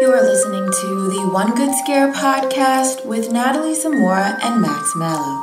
[0.00, 5.40] You are listening to the One Good Scare podcast with Natalie Zamora and Max Mallow.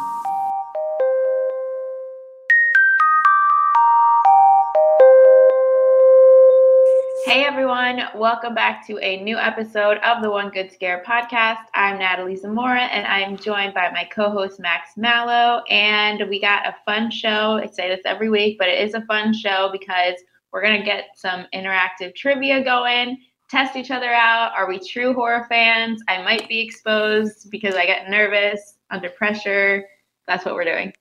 [7.26, 11.64] Hey everyone, welcome back to a new episode of the One Good Scare podcast.
[11.74, 15.64] I'm Natalie Zamora and I'm joined by my co host Max Mallow.
[15.70, 17.62] And we got a fun show.
[17.64, 20.16] I say this every week, but it is a fun show because
[20.52, 23.18] we're going to get some interactive trivia going
[23.52, 24.54] test each other out.
[24.56, 26.02] Are we true horror fans?
[26.08, 29.84] I might be exposed because I get nervous under pressure.
[30.26, 30.94] That's what we're doing.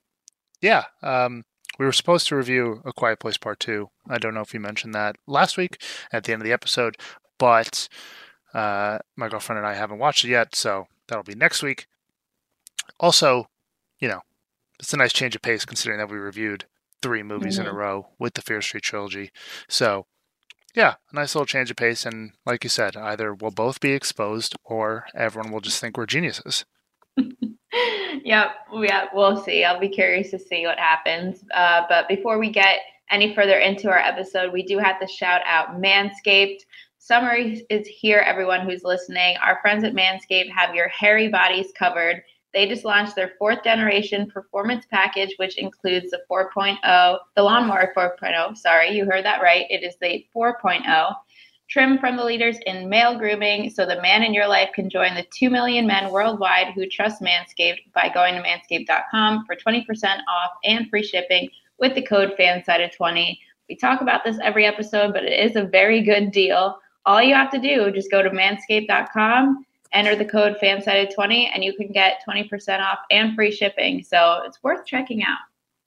[0.60, 0.84] Yeah.
[1.02, 1.44] Um,
[1.78, 3.88] we were supposed to review A Quiet Place Part 2.
[4.08, 5.80] I don't know if you mentioned that last week
[6.12, 6.96] at the end of the episode,
[7.38, 7.88] but
[8.52, 11.86] uh, my girlfriend and I haven't watched it yet, so that'll be next week.
[12.98, 13.46] Also,
[14.00, 14.20] you know,
[14.78, 16.64] it's a nice change of pace considering that we reviewed
[17.00, 17.62] three movies mm-hmm.
[17.62, 17.78] in a mm-hmm.
[17.78, 19.30] row with the Fear Street trilogy.
[19.68, 20.06] So
[20.74, 22.06] yeah, a nice little change of pace.
[22.06, 26.06] And like you said, either we'll both be exposed or everyone will just think we're
[26.06, 26.64] geniuses.
[28.24, 28.50] yep.
[28.72, 29.64] Yeah, we'll see.
[29.64, 31.44] I'll be curious to see what happens.
[31.54, 32.78] Uh, but before we get
[33.10, 36.60] any further into our episode, we do have to shout out Manscaped.
[36.98, 39.36] Summer is here, everyone who's listening.
[39.42, 42.22] Our friends at Manscaped have your hairy bodies covered.
[42.52, 48.56] They just launched their fourth generation performance package, which includes the 4.0, the Lawnmower 4.0.
[48.56, 49.66] Sorry, you heard that right.
[49.70, 51.14] It is the 4.0.
[51.68, 55.14] Trim from the leaders in male grooming so the man in your life can join
[55.14, 60.50] the 2 million men worldwide who trust Manscaped by going to manscaped.com for 20% off
[60.64, 61.48] and free shipping
[61.78, 63.38] with the code FANSIDED20.
[63.68, 66.76] We talk about this every episode, but it is a very good deal.
[67.06, 71.74] All you have to do, just go to manscaped.com enter the code fansided20 and you
[71.74, 74.02] can get 20% off and free shipping.
[74.02, 75.38] So it's worth checking out.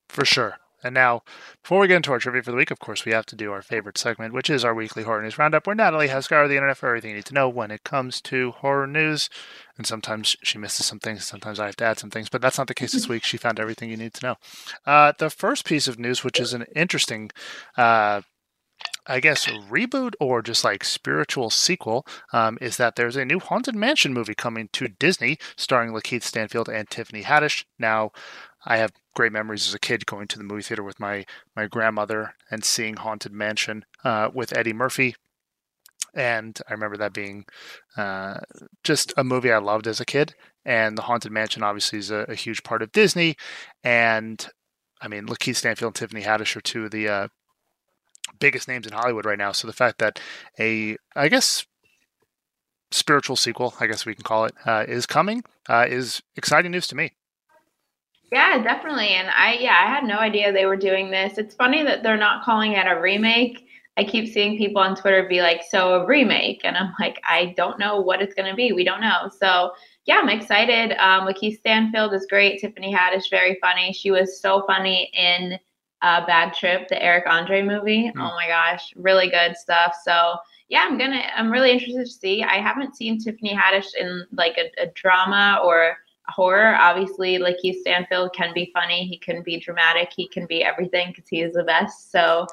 [0.10, 0.58] For sure.
[0.84, 1.24] And now,
[1.62, 3.54] before we get into our trivia for the week, of course, we have to do
[3.54, 6.56] our favorite segment, which is our weekly horror news roundup, where Natalie has scoured the
[6.56, 9.30] internet for everything you need to know when it comes to horror news.
[9.78, 12.58] And sometimes she misses some things, sometimes I have to add some things, but that's
[12.58, 13.24] not the case this week.
[13.24, 14.36] She found everything you need to know.
[14.86, 17.32] Uh, the first piece of news, which is an interesting
[17.78, 18.22] uh,
[19.06, 23.76] I guess, reboot or just like spiritual sequel um, is that there's a new Haunted
[23.76, 27.66] Mansion movie coming to Disney starring Lakeith Stanfield and Tiffany Haddish.
[27.78, 28.12] Now,
[28.66, 31.68] I have great memories as a kid going to the movie theater with my, my
[31.68, 35.16] grandmother and seeing Haunted Mansion uh, with Eddie Murphy.
[36.16, 37.46] And I remember that being
[37.98, 38.40] uh,
[38.84, 40.34] just a movie I loved as a kid.
[40.64, 43.36] And The Haunted Mansion obviously is a, a huge part of Disney.
[43.84, 44.48] And
[45.02, 47.28] I mean, Lakeith Stanfield and Tiffany Haddish are two of the uh,
[48.40, 49.52] biggest names in Hollywood right now.
[49.52, 50.20] So the fact that
[50.60, 51.66] a, I guess,
[52.92, 56.88] spiritual sequel, I guess we can call it, uh, is coming uh, is exciting news
[56.88, 57.14] to me.
[58.32, 59.10] Yeah, definitely.
[59.10, 61.38] And I, yeah, I had no idea they were doing this.
[61.38, 63.68] It's funny that they're not calling it a remake.
[63.96, 66.62] I keep seeing people on Twitter be like, so a remake.
[66.64, 68.72] And I'm like, I don't know what it's going to be.
[68.72, 69.30] We don't know.
[69.40, 69.74] So,
[70.06, 70.94] yeah, I'm excited.
[70.94, 72.60] Um, Lakeith Stanfield is great.
[72.60, 73.94] Tiffany Haddish, very funny.
[73.94, 75.60] She was so funny in
[76.04, 78.12] uh, Bad Trip, the Eric Andre movie.
[78.12, 78.14] Mm.
[78.18, 79.96] Oh my gosh, really good stuff.
[80.04, 80.36] So
[80.70, 81.24] yeah, I'm gonna.
[81.36, 82.44] I'm really interested to see.
[82.44, 85.96] I haven't seen Tiffany Haddish in like a, a drama or
[86.28, 86.76] a horror.
[86.76, 89.06] Obviously, Lakeith Stanfield can be funny.
[89.06, 90.12] He can be dramatic.
[90.16, 92.12] He can be everything because he is the best.
[92.12, 92.48] So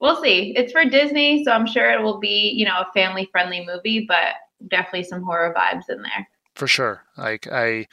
[0.00, 0.54] we'll see.
[0.56, 4.06] It's for Disney, so I'm sure it will be you know a family friendly movie,
[4.06, 4.34] but
[4.68, 6.28] definitely some horror vibes in there.
[6.54, 7.02] For sure.
[7.16, 7.86] Like I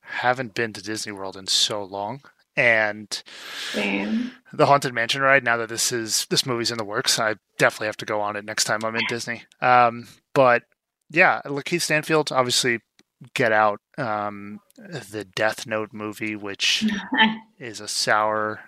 [0.00, 2.22] haven't been to Disney World in so long
[2.58, 3.22] and
[4.52, 7.86] the haunted mansion ride now that this is this movie's in the works i definitely
[7.86, 9.42] have to go on it next time i'm in disney.
[9.60, 10.64] Um, but
[11.10, 12.80] yeah lakeith stanfield obviously
[13.34, 16.86] get out um, the death note movie which
[17.58, 18.60] is a sour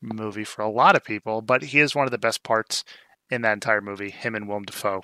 [0.00, 2.84] movie for a lot of people but he is one of the best parts
[3.30, 4.10] in that entire movie.
[4.10, 5.02] Him and willem dafoe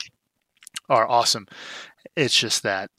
[0.89, 1.47] are awesome.
[2.17, 2.91] It's just that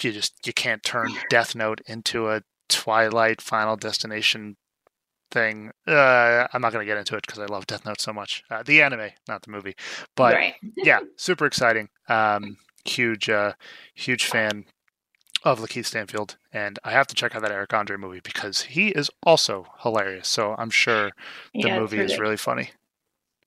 [0.00, 2.42] you just you can't turn death note into a
[2.72, 4.56] Twilight Final Destination
[5.30, 5.70] thing.
[5.86, 8.44] Uh, I'm not going to get into it because I love Death Note so much.
[8.50, 9.74] Uh, the anime, not the movie.
[10.14, 10.54] But right.
[10.76, 11.88] yeah, super exciting.
[12.08, 13.54] Um, huge, uh,
[13.94, 14.66] huge fan
[15.44, 18.88] of Lakeith Stanfield, and I have to check out that Eric Andre movie because he
[18.88, 20.28] is also hilarious.
[20.28, 21.10] So I'm sure
[21.54, 22.70] the yeah, movie is really funny.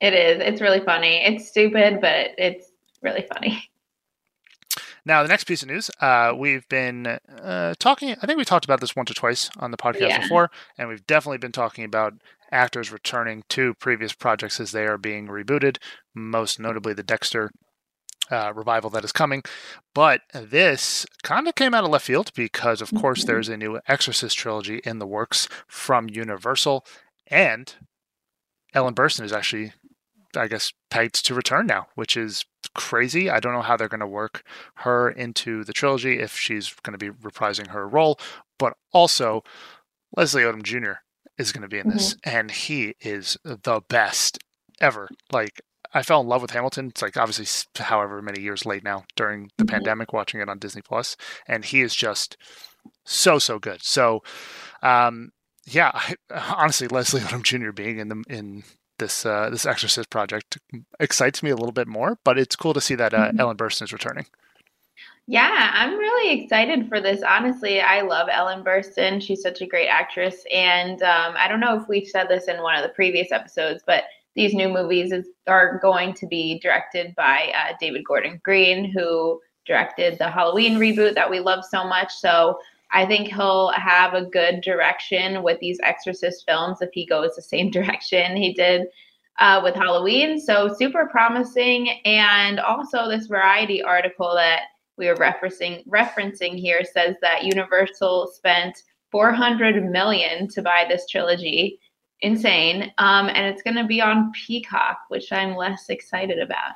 [0.01, 0.42] It is.
[0.42, 1.24] It's really funny.
[1.24, 3.69] It's stupid, but it's really funny.
[5.06, 8.16] Now, the next piece of news, uh, we've been uh, talking.
[8.22, 10.22] I think we talked about this once or twice on the podcast Yeah.
[10.22, 12.13] before, and we've definitely been talking about
[12.52, 15.78] actors returning to previous projects as they are being rebooted.
[16.16, 17.52] Most notably, the Dexter
[18.31, 19.44] uh, revival that is coming.
[19.94, 23.28] But this kind of came out of left field because, of course, Mhm.
[23.28, 26.84] there's a new Exorcist trilogy in the works from Universal,
[27.28, 27.75] and
[28.74, 29.74] Ellen Burstyn is actually,
[30.36, 33.30] I guess, pegged to return now, which is crazy.
[33.30, 34.44] I don't know how they're going to work
[34.78, 38.20] her into the trilogy if she's going to be reprising her role,
[38.60, 39.44] but also
[40.16, 40.94] Leslie Odom Jr.
[41.38, 44.40] is going to be in this, and he is the best
[44.82, 45.10] ever.
[45.32, 45.62] Like
[45.94, 46.88] I fell in love with Hamilton.
[46.88, 47.48] It's like obviously
[47.78, 49.70] however many years late now during the Mhm.
[49.70, 51.16] pandemic, watching it on Disney Plus,
[51.48, 52.36] and he is just
[53.06, 53.84] so so good.
[53.84, 54.22] So,
[54.82, 55.32] um,
[55.66, 56.16] yeah, I,
[56.58, 57.72] honestly, Leslie Odom Jr.
[57.72, 58.64] being in the in
[58.97, 60.57] this uh, this Exorcist project
[61.00, 63.39] excites me a little bit more, but it's cool to see that uh, Mhm.
[63.39, 64.25] Ellen Burstyn is returning.
[65.27, 67.24] Yeah, I'm really excited for this.
[67.24, 69.19] Honestly, I love Ellen Burstyn.
[69.21, 70.44] She's such a great actress.
[70.53, 73.81] And um, I don't know if we've said this in one of the previous episodes,
[73.88, 74.03] but
[74.36, 79.41] these new movies is, are going to be directed by uh, David Gordon Green, who
[79.65, 82.13] directed the Halloween reboot that we love so much.
[82.13, 82.59] So
[82.92, 87.42] I think he'll have a good direction with these Exorcist films if he goes the
[87.42, 88.88] same direction he did
[89.40, 90.40] uh, with Halloween.
[90.40, 91.90] So super promising.
[92.06, 94.62] And also, this Variety article that
[94.98, 101.80] we are referencing referencing here says that Universal spent 400 million to buy this trilogy.
[102.22, 102.94] Insane.
[102.98, 106.74] Um, and it's going to be on Peacock, which I'm less excited about.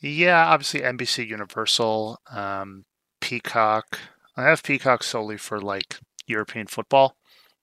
[0.00, 2.84] Yeah, obviously NBC Universal, um,
[3.20, 4.00] Peacock.
[4.36, 7.16] I have Peacock solely for like European football.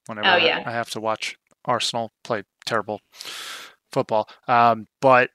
[0.06, 0.62] Whenever Oh, I- yeah.
[0.64, 3.00] I have to watch Arsenal play terrible
[3.92, 4.28] football.
[4.48, 5.30] Um, but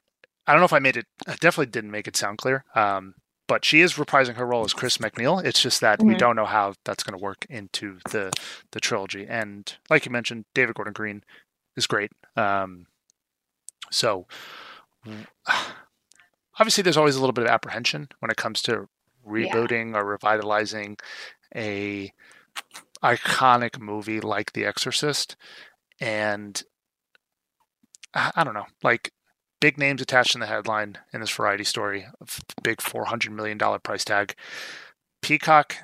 [0.47, 1.07] I don't know if I made it.
[1.27, 2.63] I definitely didn't make it sound clear.
[2.75, 3.15] Um,
[3.47, 5.43] but she is reprising her role as Chris MacNeil.
[5.43, 6.17] It's just that we Mhm.
[6.17, 8.31] don't know how that's going to work into the
[8.71, 9.27] the trilogy.
[9.27, 11.23] And like you mentioned, David Gordon Green
[11.75, 12.11] is great.
[12.35, 12.87] Um,
[13.91, 14.27] so
[16.59, 18.87] obviously, there's always a little bit of apprehension when it comes to
[19.25, 19.47] Yeah.
[19.53, 20.97] rebooting or revitalizing
[21.55, 22.11] a
[23.03, 25.35] iconic movie like The Exorcist,
[25.99, 26.61] and
[28.13, 29.11] I don't know, like
[29.59, 33.57] big names attached in the headline in this variety story, of big four hundred million
[33.57, 34.35] dollar price tag.
[35.21, 35.75] Peacock,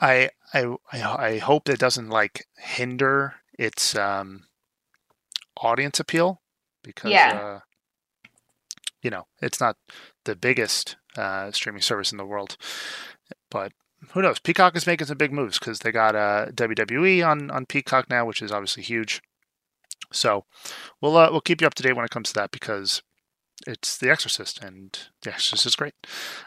[0.00, 4.44] I I I I hope it doesn't like hinder its um,
[5.56, 6.40] audience appeal
[6.82, 7.32] because Yeah.
[7.32, 7.60] uh,
[9.02, 9.76] you know it's not
[10.24, 12.56] the biggest uh, streaming service in the world,
[13.50, 13.72] but
[14.10, 14.38] who knows?
[14.38, 18.24] Peacock is making some big moves because they got uh, WWE on on Peacock now,
[18.24, 19.22] which is obviously huge.
[20.12, 20.44] So
[21.00, 23.02] we'll uh, we'll keep you up to date when it comes to that because
[23.66, 25.94] it's The Exorcist, and The Exorcist is great.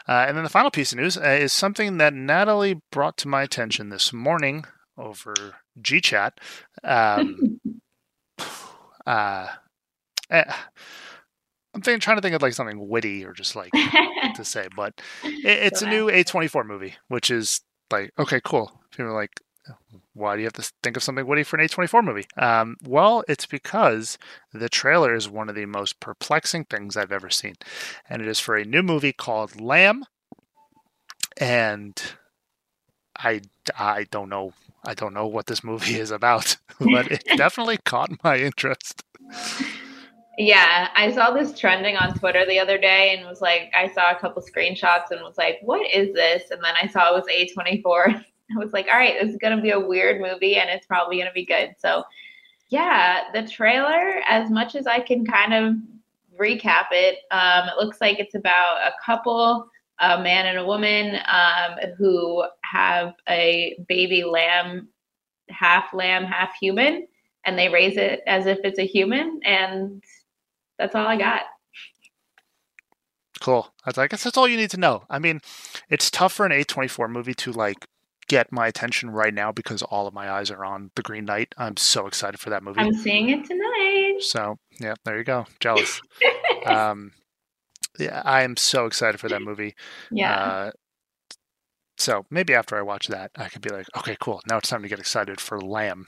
[0.08, 3.28] Uh, and then the final piece of news uh, is something that Natalie brought to
[3.28, 4.64] my attention this morning
[4.98, 5.34] over
[5.80, 6.32] GChat.
[6.84, 7.60] Um,
[9.06, 9.48] uh,
[10.30, 10.52] eh,
[11.76, 13.70] I'm thinking, trying to think of like something witty or just like
[14.34, 18.80] to say, but it, it's a new A24 movie, which is like okay, cool.
[18.90, 19.42] People are like,
[20.14, 22.24] why do you have to think of something witty for an A24 movie?
[22.38, 24.16] Um, well, it's because
[24.54, 27.56] the trailer is one of the most perplexing things I've ever seen,
[28.08, 30.06] and it is for a new movie called Lamb,
[31.36, 32.00] and
[33.18, 33.42] I
[33.78, 38.24] I don't know I don't know what this movie is about, but it definitely caught
[38.24, 39.02] my interest.
[40.38, 44.10] Yeah, I saw this trending on Twitter the other day and was like, I saw
[44.10, 46.50] a couple screenshots and was like, what is this?
[46.50, 48.22] And then I saw it was A24.
[48.54, 50.86] I was like, all right, this is going to be a weird movie and it's
[50.86, 51.74] probably going to be good.
[51.78, 52.04] So,
[52.68, 55.74] yeah, the trailer, as much as I can kind of
[56.38, 59.68] recap it, um, it looks like it's about a couple,
[60.00, 64.88] a man and a woman, um, who have a baby lamb,
[65.48, 67.06] half lamb, half human,
[67.46, 69.40] and they raise it as if it's a human.
[69.44, 70.02] And
[70.78, 71.42] that's all I got.
[73.40, 73.68] Cool.
[73.84, 75.04] I was like, I guess that's all you need to know.
[75.10, 75.40] I mean,
[75.90, 77.86] it's tough for an A24 movie to like
[78.28, 81.54] get my attention right now because all of my eyes are on The Green Knight.
[81.58, 82.80] I'm so excited for that movie.
[82.80, 84.16] I'm seeing it tonight.
[84.20, 85.46] So, yeah, there you go.
[85.60, 86.00] Jealous.
[86.66, 87.12] um,
[87.98, 89.74] yeah, I am so excited for that movie.
[90.10, 90.34] yeah.
[90.34, 90.70] Uh,
[91.98, 94.42] so maybe after I watch that, I could be like, okay, cool.
[94.46, 96.06] Now it's time to get excited for Lamb.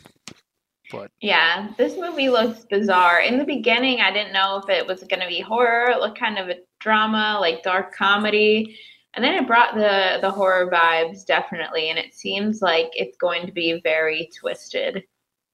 [0.90, 3.20] But Yeah, this movie looks bizarre.
[3.20, 6.18] In the beginning, I didn't know if it was going to be horror, it looked
[6.18, 8.78] kind of a drama, like dark comedy.
[9.14, 13.46] And then it brought the the horror vibes definitely, and it seems like it's going
[13.46, 15.04] to be very twisted.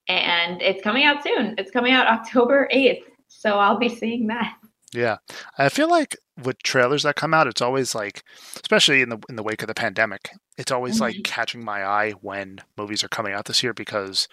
[0.08, 1.56] And it's coming out soon.
[1.58, 3.04] It's coming out October 8th.
[3.28, 4.56] So I'll be seeing that.
[4.92, 5.16] Yeah,
[5.58, 8.22] I feel like with trailers that come out, it's always like,
[8.62, 11.24] especially in the in the wake of the pandemic, it's always like Mhm.
[11.24, 14.28] catching my eye when movies are coming out this year because,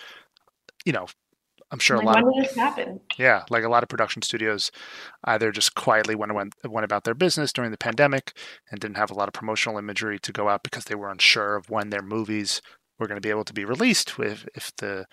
[0.85, 1.07] you know,
[1.71, 2.99] I'm sure Like, a lot when of this happen?
[3.17, 4.71] yeah, like a lot of production studios
[5.25, 8.33] either just quietly went went went about their business during the pandemic
[8.69, 11.55] and didn't have a lot of promotional imagery to go out because they were unsure
[11.55, 12.61] of when their movies
[12.99, 15.05] were going to be able to be released if if the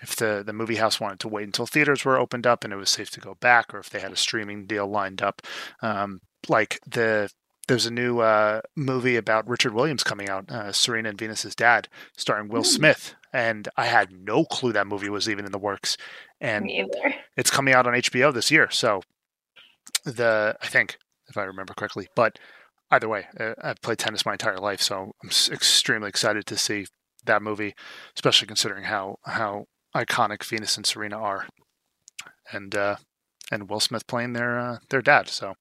[0.00, 2.76] if the the movie house wanted to wait until theaters were opened up and it
[2.76, 5.42] was safe to go back or if they had a streaming deal lined up
[5.82, 7.28] um, like the
[7.68, 11.86] there's a new uh, movie about Richard Williams coming out, uh, Serena and Venus's dad,
[12.16, 12.64] starring Will Hmm.
[12.64, 15.96] Smith, and I had no clue that movie was even in the works,
[16.40, 16.70] and
[17.36, 18.70] it's coming out on HBO this year.
[18.70, 19.02] So
[20.04, 22.38] the I think if I remember correctly, but
[22.90, 26.86] either way, uh, I've played tennis my entire life, so I'm extremely excited to see
[27.24, 27.74] that movie,
[28.16, 31.46] especially considering how how iconic Venus and Serena are,
[32.52, 32.96] and uh,
[33.50, 35.28] and Will Smith playing their uh, their dad.
[35.28, 35.54] So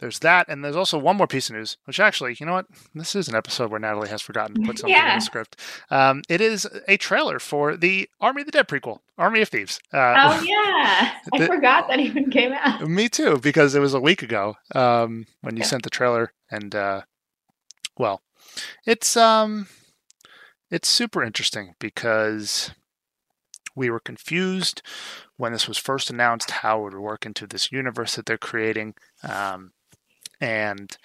[0.00, 2.66] there's that, and there's also one more piece of news, which actually, you know what,
[2.94, 5.58] this is an episode where Natalie has forgotten to put something in the script.
[5.90, 9.80] Um, it is a trailer for the Army of the Dead prequel, Army of Thieves.
[9.92, 12.82] Uh, Oh yeah, I The- forgot that even came out.
[12.88, 15.66] Me too, because it was a week ago um, when you Yeah.
[15.68, 17.02] sent the trailer, and uh,
[17.96, 18.20] well,
[18.84, 19.68] it's um,
[20.70, 22.72] it's super interesting because
[23.74, 24.82] we were confused
[25.36, 28.94] when this was first announced how it would work into this universe that they're creating,
[29.22, 29.72] um,
[30.40, 30.96] and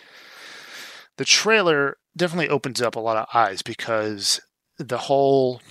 [1.17, 4.41] the trailer definitely opens up a lot of eyes because
[4.77, 5.61] the whole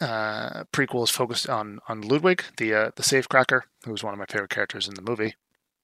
[0.00, 4.18] uh, prequel is focused on on Ludwig, the uh, the safecracker, who was one of
[4.18, 5.34] my favorite characters in the movie.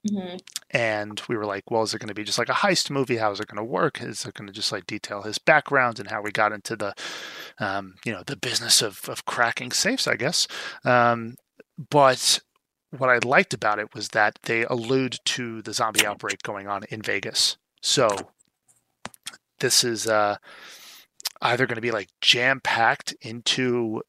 [0.08, 0.40] Mhm.
[0.70, 3.18] And we were like, well, is it going to be just like a heist movie?
[3.18, 4.00] How is it going to work?
[4.02, 6.94] Is it going to just like detail his background and how we got into the,
[7.58, 10.08] um, you know, the business of of cracking safes?
[10.08, 10.48] I guess.
[10.84, 11.36] Um,
[11.90, 12.40] but
[12.90, 16.84] what I liked about it was that they allude to the zombie outbreak going on
[16.90, 17.56] in Vegas.
[17.82, 18.08] So
[19.60, 20.36] this is uh,
[21.40, 24.02] either going to be like jam packed into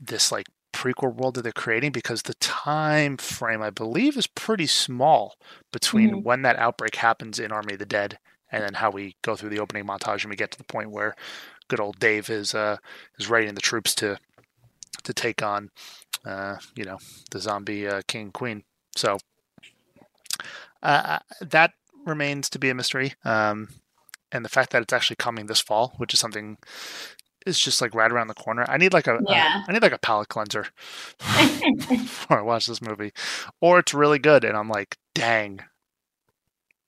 [0.00, 4.66] this like prequel world that they're creating because the time frame I believe is pretty
[4.66, 5.36] small
[5.72, 6.22] between Mhm.
[6.22, 8.18] when that outbreak happens in Army of the Dead
[8.52, 10.90] and then how we go through the opening montage and we get to the point
[10.90, 11.14] where
[11.68, 12.76] good old Dave is uh
[13.18, 14.18] is readying the troops to
[15.02, 15.70] to take on
[16.24, 16.98] uh you know
[17.30, 18.64] the zombie uh, king queen
[18.96, 19.18] so
[20.82, 21.72] uh, that
[22.06, 23.68] remains to be a mystery um
[24.32, 26.56] and the fact that it's actually coming this fall which is something
[27.46, 29.62] is just like right around the corner i need like a, Yeah.
[29.68, 30.66] I need like a palate cleanser
[31.88, 33.12] before I watch this movie,
[33.60, 35.60] or it's really good, and I'm like, dang,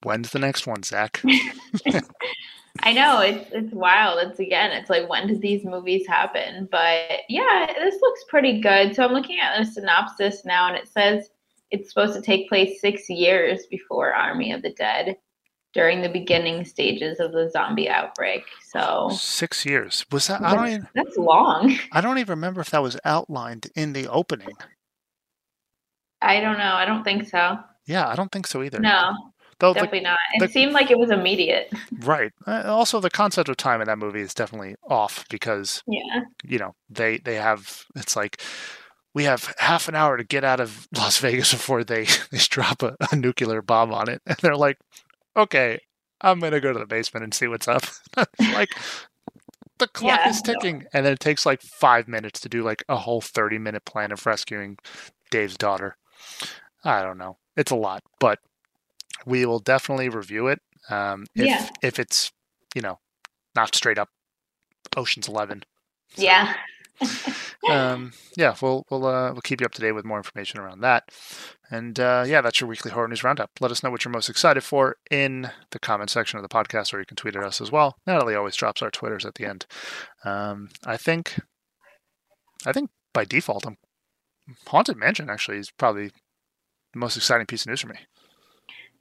[0.03, 1.23] when's the next one, Zach?
[2.83, 4.19] I know it's it's wild.
[4.27, 6.69] It's again, it's like when did these movies happen?
[6.71, 8.95] But yeah, this looks pretty good.
[8.95, 11.29] So I'm looking at the synopsis now, and it says
[11.71, 15.17] it's supposed to take place six years before Army of the Dead,
[15.75, 18.43] during the beginning stages of the zombie outbreak.
[18.69, 20.43] So Six years was that?
[20.43, 20.89] I don't even.
[20.95, 21.77] that's long.
[21.93, 24.55] I don't even remember if that was outlined in the opening.
[26.21, 26.75] I don't know.
[26.75, 27.59] I don't think so.
[27.87, 28.79] Yeah, I don't think so either.
[28.79, 29.13] No,
[29.59, 30.19] Though the, definitely not.
[30.35, 31.73] It the- seemed like it was immediate.
[32.01, 32.33] right.
[32.47, 36.21] Uh, also, the concept of time in that movie is definitely off because Yeah.
[36.45, 38.41] you know they they have it's like
[39.15, 42.83] we have half an hour to get out of Las Vegas before they they drop
[42.83, 44.79] a, a nuclear bomb on it, and they're like,
[45.37, 45.81] okay,
[46.21, 47.85] I'm gonna go to the basement and see what's up.
[48.55, 48.71] like
[49.79, 50.53] the clock Yeah, is no.
[50.55, 53.85] ticking, and then it takes like five minutes to do like a whole thirty minute
[53.85, 54.77] plan of rescuing
[55.31, 55.97] Dave's daughter.
[56.85, 58.39] I don't know, it's a lot, but
[59.27, 60.61] we will definitely review it.
[60.91, 61.69] Um, if Yeah.
[61.83, 62.33] if it's
[62.75, 62.99] you know
[63.55, 64.09] not straight up
[64.97, 65.63] Ocean's Eleven.
[66.15, 66.55] So, Yeah.
[67.71, 70.81] um, yeah, we'll we'll uh, we'll keep you up to date with more information around
[70.81, 71.11] that.
[71.71, 73.51] And uh, yeah, that's your weekly horror news roundup.
[73.61, 76.93] Let us know what you're most excited for in the comment section of the podcast,
[76.93, 77.97] or you can tweet at us as well.
[78.07, 79.67] Natalie always drops our twitters at the end.
[80.25, 81.41] Um, I think,
[82.67, 83.77] I think by default, I'm
[84.67, 86.09] Haunted Mansion actually is probably
[86.93, 87.97] the most exciting piece of news for me.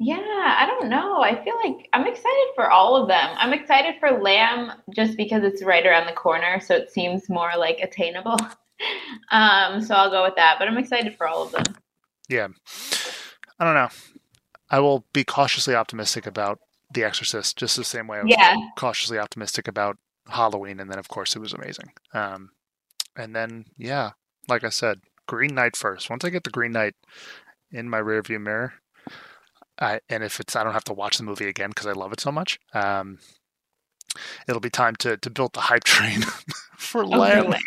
[0.03, 1.21] Yeah, I don't know.
[1.21, 3.29] I feel like I'm excited for all of them.
[3.37, 7.51] I'm excited for Lamb just because it's right around the corner, so it seems more
[7.57, 8.37] like attainable.
[9.29, 10.55] Um, so I'll go with that.
[10.57, 11.75] But I'm excited for all of them.
[12.27, 12.47] Yeah,
[13.59, 13.89] I don't know.
[14.71, 16.57] I will be cautiously optimistic about
[16.91, 18.55] The Exorcist, just the same way I was Yeah.
[18.75, 21.91] cautiously optimistic about Halloween, and then of course it was amazing.
[22.11, 22.49] Um,
[23.15, 24.13] and then yeah,
[24.47, 26.09] like I said, Green Knight first.
[26.09, 26.95] Once I get the Green Knight
[27.71, 28.73] in my rearview mirror,
[29.81, 32.13] I, and if it's I don't have to watch the movie again because I love
[32.13, 32.59] it so much.
[32.73, 33.19] Um,
[34.47, 36.21] it'll be time to to build the hype train
[36.77, 37.49] for Oh, for Lamb.
[37.49, 37.61] Lamb.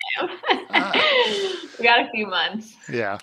[1.78, 2.74] we got a few months.
[2.88, 3.18] Yeah.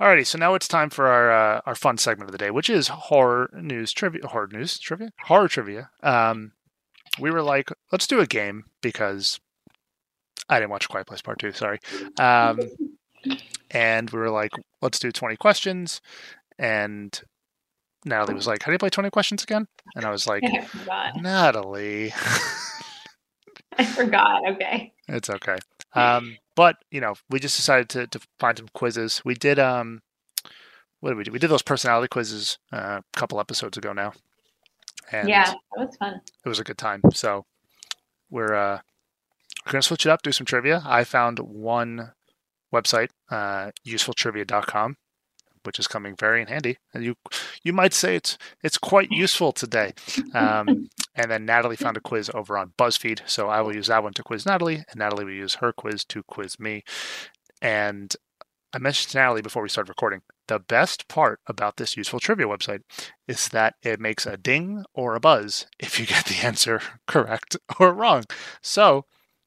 [0.00, 2.70] Alrighty, so now it's time for our uh, our fun segment of the day, which
[2.70, 4.26] is horror news trivia.
[4.26, 5.10] Horror news trivia.
[5.24, 5.90] Horror trivia.
[6.02, 6.52] Um,
[7.18, 9.40] we were like, let's do a game because
[10.48, 11.50] I didn't watch Quiet Place Part Two.
[11.52, 11.80] Sorry.
[12.20, 12.60] Um,
[13.72, 16.00] and we were like, let's do twenty questions.
[16.60, 17.20] And
[18.08, 20.42] Natalie was like, "How do you play twenty questions again?" And I was like,
[20.90, 21.12] I.
[21.16, 22.12] Natalie.
[23.78, 24.42] I forgot.
[24.52, 24.92] Okay.
[25.08, 25.56] It's okay.
[25.94, 29.22] Um, but you know, we just decided to, to find some quizzes.
[29.24, 30.02] We did um,
[31.00, 31.32] what did we do?
[31.32, 34.12] We did those personality quizzes uh, a couple episodes ago now,
[35.12, 36.20] and yeah, that was fun.
[36.44, 37.02] it was a good time.
[37.14, 37.44] So
[38.30, 38.80] we're uh,
[39.64, 40.82] we're gonna switch it up, do some trivia.
[40.84, 42.12] I found one
[42.74, 44.96] website, uh, usefultrivia.com,
[45.64, 47.16] which is coming very in handy, and you
[47.62, 49.92] you might say it's it's quite useful today.
[50.34, 54.02] Um, and then Natalie found a quiz over on BuzzFeed, so I will use that
[54.02, 56.84] one to quiz Natalie, and Natalie will use her quiz to quiz me.
[57.60, 58.14] And
[58.72, 62.46] I mentioned to Natalie before we started recording, the best part about this useful trivia
[62.46, 62.82] website
[63.26, 67.56] is that it makes a ding or a buzz if you get the answer correct
[67.80, 68.24] or wrong.
[68.60, 69.06] So,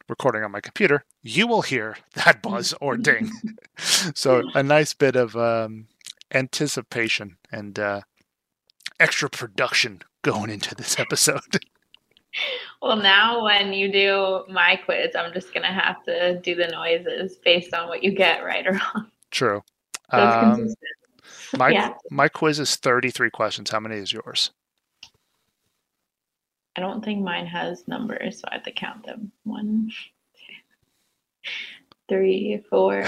[0.09, 3.31] recording on my computer, you will hear that buzz or ding.
[4.15, 5.87] so, a nice bit of um,
[6.33, 8.01] anticipation and uh,
[8.99, 11.41] extra production going into this episode.
[12.81, 17.35] Well, now when you do my quiz, I'm just gonna have to do the noises
[17.43, 19.11] based on what you get right or wrong.
[19.31, 19.61] True.
[20.11, 20.67] So Um,
[21.57, 21.93] my Yeah.
[22.09, 23.69] my quiz is 33 questions.
[23.69, 24.51] How many is yours?
[26.77, 29.33] I don't think mine has numbers, so I have to count them.
[29.43, 29.91] One,
[30.33, 30.53] two,
[32.07, 33.03] three, four,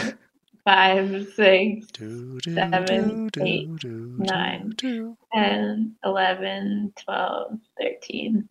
[0.65, 4.73] five, six, Do, do, Seven, do, eight, nine.
[4.77, 5.17] do.
[5.33, 8.49] 10, 11, 12, 13,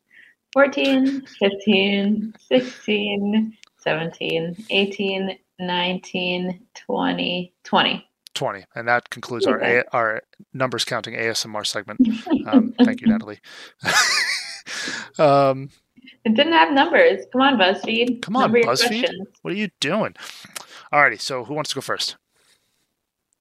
[0.53, 8.09] 14, 15, 16, 17, 18, 19, 20, 20.
[8.35, 8.65] 20.
[8.75, 9.59] And that concludes our.
[9.63, 10.23] A- our
[10.55, 12.01] numbers counting ASMR segment.
[12.47, 13.39] Um, thank you, Natalie.
[15.19, 15.71] um,
[16.25, 17.25] It didn't have numbers.
[17.33, 18.21] Come on, BuzzFeed.
[18.23, 19.09] Come on, Number BuzzFeed.
[19.43, 20.15] what are you doing?
[20.93, 22.17] Alrighty, so who wants to go first?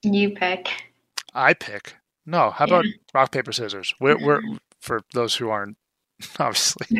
[0.03, 0.69] You pick.
[1.33, 1.95] I pick.
[2.25, 3.93] No, how about rock paper scissors?
[3.99, 4.57] We're, we're mm-hmm.
[4.79, 5.77] for those who aren't
[6.39, 6.99] obviously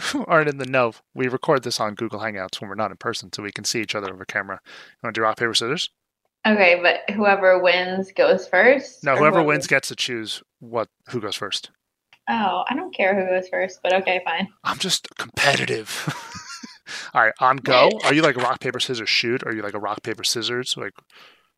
[0.00, 0.92] who aren't in the know.
[1.14, 3.80] We record this on Google Hangouts when we're not in person, so we can see
[3.80, 4.60] each other over camera.
[4.64, 5.90] You want to do rock paper scissors?
[6.46, 9.04] Okay, but whoever wins goes first?
[9.04, 11.70] No, or whoever wins gets to choose what who goes first.
[12.28, 14.48] Oh, I don't care who goes first, but okay, fine.
[14.64, 16.14] I'm just competitive.
[17.14, 17.90] All right, on go.
[18.04, 19.42] Are you like a rock paper scissors shoot?
[19.44, 20.76] Or are you like a rock paper scissors?
[20.76, 20.92] Like,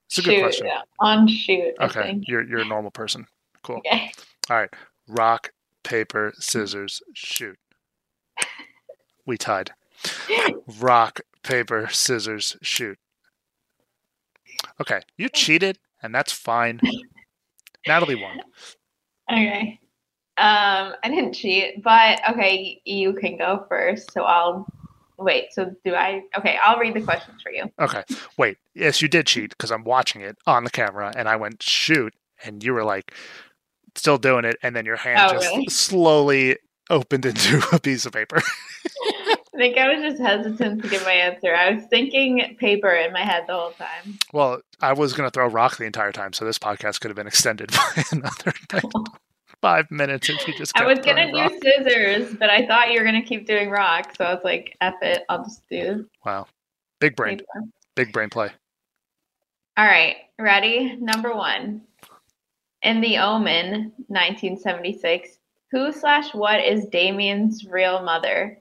[0.09, 0.66] it's a good question.
[0.66, 0.83] yeah.
[1.01, 3.27] On shoot, Okay, you're you're a normal person.
[3.62, 3.79] Cool.
[3.79, 4.12] Okay.
[4.51, 4.71] All right,
[5.09, 5.51] rock
[5.85, 7.59] paper scissors shoot.
[9.27, 9.71] We tied.
[10.81, 12.99] Rock paper scissors shoot.
[14.81, 16.81] Okay, you cheated, and that's fine.
[17.87, 18.40] Natalie won.
[19.31, 19.79] Okay.
[20.37, 24.12] Um, I didn't cheat, but okay, you can go first.
[24.12, 24.66] So I'll
[25.22, 25.52] wait.
[25.52, 26.22] So do I?
[26.38, 27.64] Okay, I'll read the questions for you.
[27.80, 28.02] Okay,
[28.37, 28.58] wait.
[28.74, 32.14] Yes, you did cheat because I'm watching it on the camera, and I went shoot,
[32.44, 33.14] and you were like
[33.94, 35.66] still doing it, and then your hand Oh, just really?
[35.66, 36.56] slowly
[36.90, 38.40] opened into a piece of paper.
[39.54, 41.54] I think I was just hesitant to give my answer.
[41.54, 44.18] I was thinking paper in my head the whole time.
[44.32, 47.16] well, I was going to throw rock the entire time, so this podcast could have
[47.16, 48.52] been extended by another
[49.62, 50.77] five minutes and she just.
[50.77, 51.51] I was gonna rock.
[51.53, 54.77] do scissors, but I thought you were gonna keep doing rock, so I was like,
[54.83, 56.46] "F it, I'll just do Wow,
[57.01, 58.51] big brain, paper." big brain play.
[59.79, 60.96] All right, ready?
[60.96, 61.81] Number one.
[62.83, 65.38] In The Omen, 1976,
[65.70, 68.61] who slash what is Damien's real mother?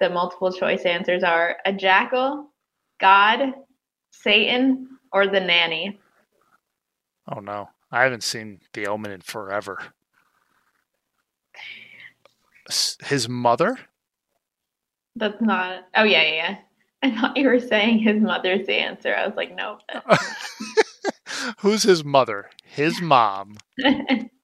[0.00, 2.50] The multiple choice answers are a jackal,
[3.00, 3.54] God,
[4.10, 5.98] Satan, or the nanny.
[7.32, 9.78] Oh no, I haven't seen The Omen in forever.
[13.04, 13.78] His mother?
[15.16, 15.88] That's not.
[15.96, 16.34] Oh yeah, yeah.
[16.34, 16.58] yeah.
[17.02, 19.14] I thought you were saying his mother's the answer.
[19.14, 19.80] I was like, nope.
[21.60, 22.50] Who's his mother?
[22.64, 23.58] His mom.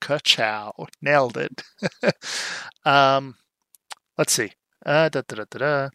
[0.01, 0.87] Ka-chow.
[1.03, 1.63] Nailed it.
[2.85, 3.37] um,
[4.17, 4.53] let's see.
[4.87, 5.89] Uh, da, da, da.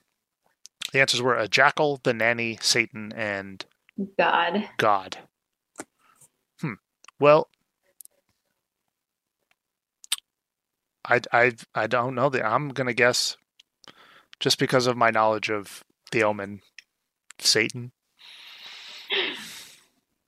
[0.92, 3.64] The answers were a jackal, the nanny, Satan, and
[4.18, 4.68] God.
[4.78, 5.18] God.
[6.60, 6.74] Hmm.
[7.20, 7.48] Well,
[11.10, 12.30] I, I, I don't know.
[12.30, 13.36] The, I'm going to guess,
[14.40, 16.62] just because of my knowledge of the omen,
[17.40, 17.92] Satan.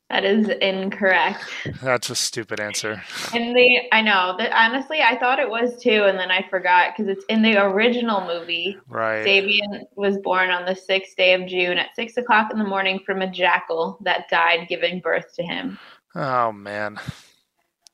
[0.10, 1.46] That is incorrect.
[1.82, 3.02] That's a stupid answer.
[3.34, 6.94] In the, I know that honestly, I thought it was too, and then I forgot
[6.98, 8.78] because it's in the original movie.
[8.90, 9.24] Right.
[9.24, 13.00] Damien was born on the sixth day of June at six o'clock in the morning
[13.06, 15.80] from a jackal that died giving birth to him.
[16.14, 17.00] Oh man.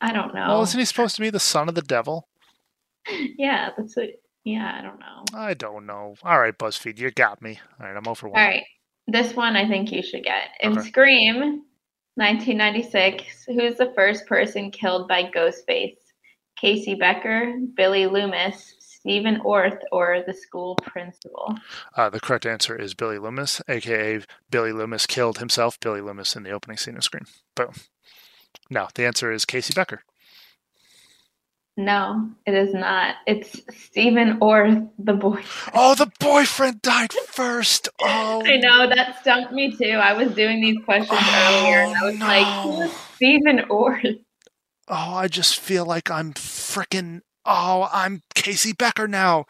[0.01, 0.47] I don't know.
[0.47, 2.27] Well, isn't he supposed to be the son of the devil?
[3.37, 4.09] Yeah, that's what.
[4.43, 5.25] Yeah, I don't know.
[5.37, 6.15] I don't know.
[6.23, 7.59] All right, BuzzFeed, you got me.
[7.79, 8.39] All right, I'm over one.
[8.39, 8.63] All right,
[9.05, 10.49] this one I think you should get.
[10.61, 10.87] In Okay.
[10.87, 11.63] Scream,
[12.15, 15.97] 1996, who's the first person killed by Ghostface?
[16.59, 21.55] Casey Becker, Billy Loomis, Stephen Orth, or the school principal?
[21.95, 25.79] Uh, the correct answer is Billy Loomis, aka Billy Loomis killed himself.
[25.79, 27.25] Billy Loomis in the opening scene of Scream.
[27.55, 27.73] Boom.
[28.69, 30.03] No, the answer is Casey Becker.
[31.79, 33.15] No, it is not.
[33.27, 35.43] It's Stephen Orth, the boy.
[35.75, 37.87] Oh, the boyfriend died first.
[38.01, 39.91] Oh, I know that stumped me too.
[39.91, 42.81] I was doing these questions earlier, and I was like, no.
[42.81, 44.17] "Who's Stephen Orth?"
[44.87, 47.21] Oh, I just feel like I'm freaking.
[47.45, 49.45] Oh, I'm Casey Becker now.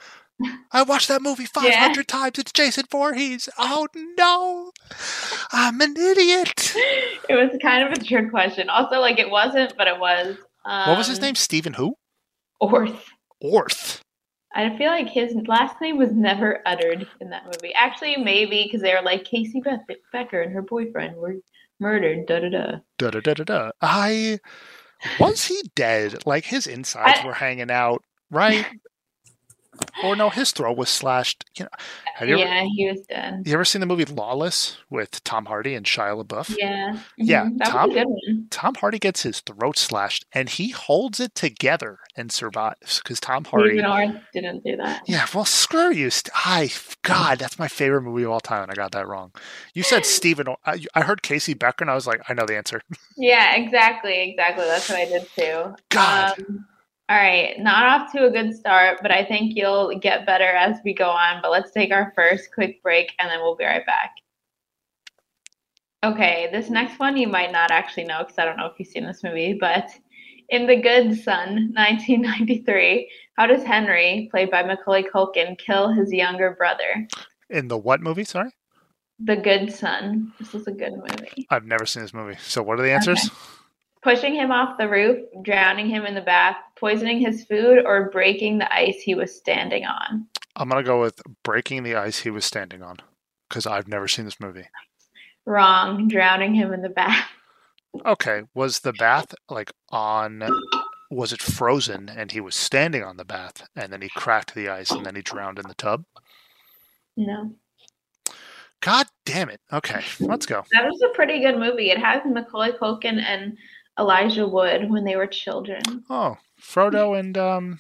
[0.72, 2.38] I watched that movie 500 times.
[2.38, 3.48] It's Jason Voorhees.
[3.58, 3.88] Oh
[4.18, 4.72] no,
[5.52, 6.74] I'm an idiot.
[7.30, 8.70] It was kind of a trick question.
[8.70, 10.36] Also, like it wasn't, but it was.
[10.66, 11.36] Um, What was his name?
[11.36, 11.96] Stephen who?
[12.60, 13.04] Orth.
[13.42, 14.02] Orth.
[14.56, 17.74] I feel like his last name was never uttered in that movie.
[17.76, 21.36] Actually, maybe because they were like Casey Beth- Becker and her boyfriend were
[21.80, 22.26] murdered.
[22.26, 22.72] Da da da.
[22.98, 23.72] Da da da da da.
[23.82, 24.40] I
[25.20, 26.26] was he dead?
[26.26, 28.66] Like his insides I- were hanging out, right?
[30.04, 31.46] or no, his throat was slashed.
[31.58, 31.70] You know,
[32.16, 33.44] have you ever, Yeah, he was dead.
[33.46, 36.56] you ever seen the movie Lawless with Tom Hardy and Shia LaBeouf?
[36.58, 37.00] Yeah.
[37.18, 38.48] Yeah, Mhm, that Tom- was a good one.
[38.50, 43.46] Tom Hardy gets his throat slashed and he holds it together and survives because Tom
[43.46, 43.70] Hardy.
[43.78, 45.02] Stephen Orth didn't do that.
[45.08, 46.10] Yeah, well, screw you.
[46.34, 46.70] I
[47.04, 49.32] God, that's my favorite movie of all time, and I got that wrong.
[49.74, 50.48] You said Stephen.
[50.66, 52.82] I heard Casey Becker, and I was like, I know the answer.
[53.18, 54.66] Yeah, exactly, exactly.
[54.66, 55.76] That's what I did too.
[55.90, 56.40] God.
[56.40, 56.66] Um,
[57.10, 60.78] all right, not off to a good start, but I think you'll get better as
[60.84, 61.42] we go on.
[61.42, 64.12] But let's take our first quick break and then we'll be right back.
[66.04, 68.90] Okay, this next one you might not actually know because I don't know if you've
[68.90, 69.90] seen this movie, but
[70.50, 76.56] in The Good Son, 1993, how does Henry, played by Macaulay Culkin, kill his younger
[76.58, 77.08] brother?
[77.50, 78.26] In the what movie?
[78.26, 78.52] Sorry,
[79.20, 80.34] The Good Son.
[80.40, 81.48] This is a good movie.
[81.50, 82.38] I've never seen this movie.
[82.42, 83.30] So, what are the answers?
[84.08, 88.58] Pushing him off the roof, drowning him in the bath, poisoning his food, or breaking
[88.58, 90.26] the ice he was standing on.
[90.56, 92.96] I'm gonna go with breaking the ice he was standing on
[93.50, 94.66] because I've never seen this movie.
[95.44, 97.28] Wrong, drowning him in the bath.
[98.06, 100.42] Okay, was the bath like on?
[101.12, 104.70] Was it frozen and he was standing on the bath and then he cracked the
[104.70, 106.06] ice and then he drowned in the tub?
[107.18, 107.52] No.
[108.80, 109.60] God damn it!
[109.74, 110.64] Okay, let's go.
[110.72, 111.90] That was a pretty good movie.
[111.90, 113.58] It has Macaulay Culkin and
[114.00, 115.82] Elijah Wood when they were children.
[116.10, 117.80] Oh, Frodo and um,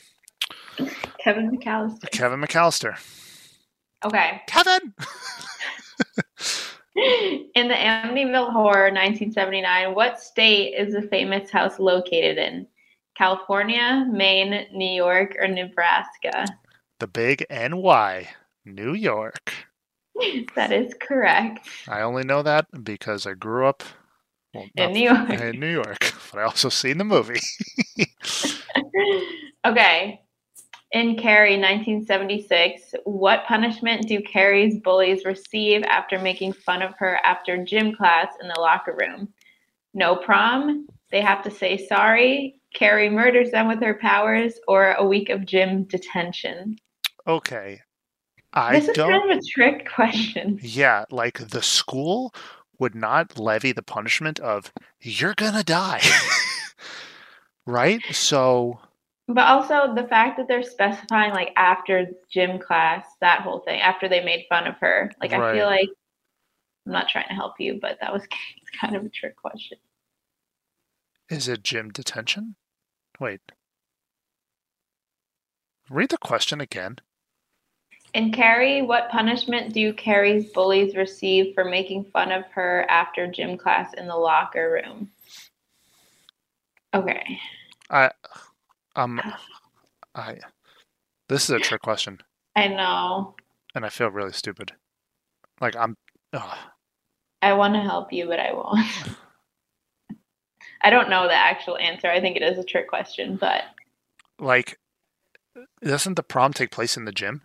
[1.20, 2.10] Kevin McCallister.
[2.12, 2.98] Kevin McCallister.
[4.06, 4.42] Okay.
[4.48, 4.94] Kevin.
[7.56, 12.66] In the Amityville Horror 1979, what state is the famous house located in?
[13.16, 16.46] California, Maine, New York, or Nebraska?
[17.00, 18.28] the big NY,
[18.66, 19.54] New York.
[20.56, 21.70] That is correct.
[21.88, 23.84] I only know that because I grew up
[24.58, 25.30] well, In New York.
[25.30, 27.40] in New York, but I also seen the movie.
[29.66, 30.22] okay.
[30.94, 37.64] In Carrie 1976, what punishment do Carrie's bullies receive after making fun of her after
[37.64, 39.28] gym class in the locker room?
[39.94, 45.06] No prom, they have to say sorry, Carrie murders them with her powers, or a
[45.06, 46.78] week of gym detention?
[47.26, 47.82] okay,
[48.54, 49.12] I this is don't.
[49.12, 50.58] kind of a trick question.
[50.62, 52.34] Yeah, like the school
[52.80, 56.02] would not levy the punishment of you're gonna die,
[57.66, 58.02] right?
[58.12, 58.80] So
[59.28, 64.08] But also the fact that they're specifying like after gym class, that whole thing, after
[64.08, 65.12] they made fun of her.
[65.22, 65.90] Like I feel like
[66.86, 68.24] I'm not trying to help you, but that was
[68.82, 69.78] kind of a trick question.
[71.30, 72.56] is it gym detention?
[73.20, 73.42] Wait.
[75.90, 76.98] Read the question again.
[78.14, 83.58] In Carrie, what punishment do Carrie's bullies receive for making fun of her after gym
[83.58, 85.12] class in the locker room?
[86.94, 87.40] Okay.
[87.90, 88.12] I
[88.96, 89.22] um
[90.16, 90.40] I
[91.30, 92.20] this is a trick question
[92.56, 93.36] I know.
[93.76, 94.74] and I feel really stupid.
[95.62, 95.96] Like I'm
[96.34, 96.58] ugh.
[97.42, 98.80] I want to help you, but I won't.
[100.82, 102.08] I don't know the actual answer.
[102.08, 103.64] I think it is a trick question, but
[104.40, 104.80] like
[105.84, 107.42] doesn't the prom take place in the gym?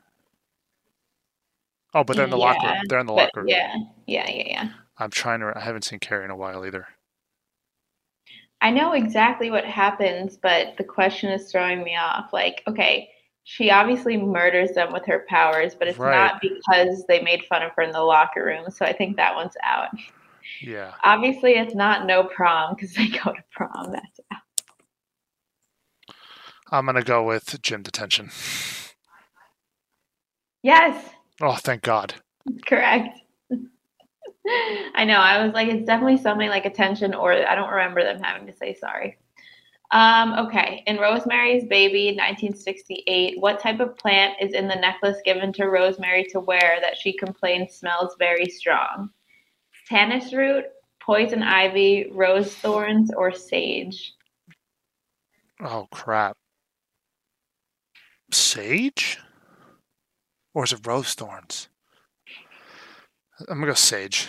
[1.94, 2.76] Oh, but they're in the locker room.
[2.88, 3.48] They're in the locker room.
[3.48, 3.74] yeah,
[4.06, 4.68] yeah, yeah, yeah.
[4.98, 6.86] I'm trying to I haven't seen Carrie in a while either.
[8.60, 12.32] I know exactly what happens, but the question is throwing me off.
[12.32, 13.10] Like, okay,
[13.44, 16.30] she obviously murders them with her powers, but it's Right.
[16.30, 18.70] not because they made fun of her in the locker room.
[18.70, 19.88] So I think that one's out.
[20.60, 20.94] Yeah.
[21.02, 23.92] Obviously, it's not no prom because they go to prom.
[23.92, 24.20] That's
[26.70, 28.30] I'm gonna go with gym detention.
[30.62, 31.04] yes,
[31.40, 32.14] Oh, thank God.
[32.66, 33.18] correct.
[34.94, 35.16] I know.
[35.16, 38.52] I was like, it's definitely something like attention, or I don't remember them having to
[38.52, 39.18] say sorry.
[39.92, 40.82] Um, okay.
[40.86, 46.24] In Rosemary's Baby, 1968, what type of plant is in the necklace given to Rosemary
[46.30, 49.10] to wear that she complains smells very strong?
[49.86, 50.64] Tannis root,
[51.00, 54.14] poison ivy, rose thorns, or sage?
[55.60, 56.36] Oh crap.
[58.30, 59.18] Sage?
[60.54, 61.68] Or is it rose thorns?
[63.48, 64.28] I'm gonna go sage.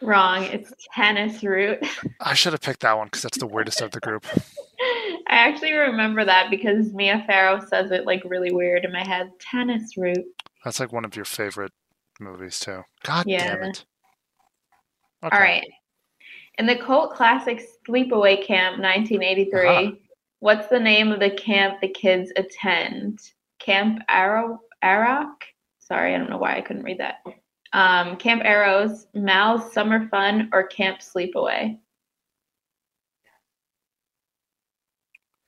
[0.00, 0.44] Wrong.
[0.44, 1.78] It's Tannis root.
[2.20, 4.24] I should have picked that one because that's the weirdest of the group.
[5.28, 9.30] I actually remember that because Mia Farrow says it like really weird in my head.
[9.40, 10.24] Tannis root.
[10.64, 11.72] That's like one of your favorite
[12.20, 12.82] movies too.
[13.04, 13.68] God damn Yeah.
[13.68, 13.84] it.
[15.22, 15.66] All right.
[16.58, 19.90] In the cult classic Sleepaway Camp 1983, Uh-huh.
[20.40, 23.18] what's the name of the camp the kids attend?
[23.58, 25.34] Camp Arrow Arock?
[25.80, 27.16] Sorry, I don't know why I couldn't read that.
[27.72, 31.78] Um, camp Arrows, Mal's Summer Fun, or Camp Sleepaway?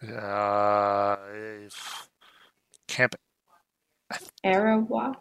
[0.03, 1.17] Uh,
[2.87, 3.15] Camp.
[4.45, 5.17] Arawak?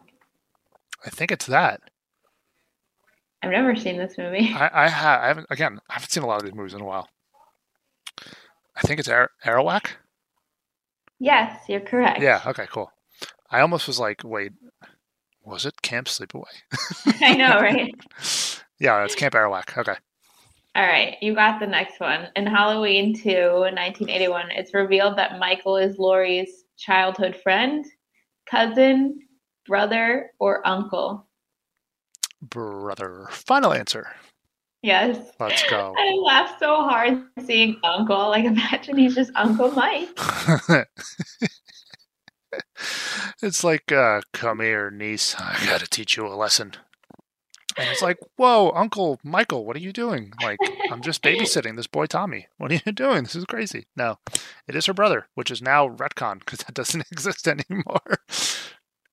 [1.04, 1.80] I think it's that.
[3.42, 4.52] I've never seen this movie.
[4.54, 5.80] I I, ha- I haven't again.
[5.88, 7.08] I haven't seen a lot of these movies in a while.
[8.76, 9.90] I think it's Ar- Arawak.
[11.20, 12.20] Yes, you're correct.
[12.20, 12.40] Yeah.
[12.46, 12.66] Okay.
[12.70, 12.90] Cool.
[13.50, 14.52] I almost was like, wait,
[15.44, 16.44] was it Camp Sleepaway?
[17.22, 17.94] I know, right?
[18.78, 19.76] yeah, it's Camp Arawak.
[19.78, 19.94] Okay.
[20.74, 22.28] All right, you got the next one.
[22.36, 27.84] In Halloween 2, 1981, it's revealed that Michael is Laurie's childhood friend,
[28.48, 29.18] cousin,
[29.66, 31.26] brother, or uncle.
[32.42, 33.26] Brother.
[33.30, 34.08] Final answer.
[34.82, 35.32] Yes.
[35.40, 35.94] Let's go.
[35.98, 38.28] I laughed so hard seeing uncle.
[38.28, 40.08] Like, imagine he's just Uncle Mike.
[43.42, 45.34] It's like, uh, come here, niece.
[45.38, 46.72] I gotta teach you a lesson.
[47.76, 50.32] And it's like, whoa, Uncle Michael, what are you doing?
[50.42, 50.58] Like,
[50.90, 52.48] I'm just babysitting this boy Tommy.
[52.56, 53.22] What are you doing?
[53.22, 53.86] This is crazy.
[53.96, 54.18] No,
[54.66, 58.18] it is her brother, which is now retcon because that doesn't exist anymore.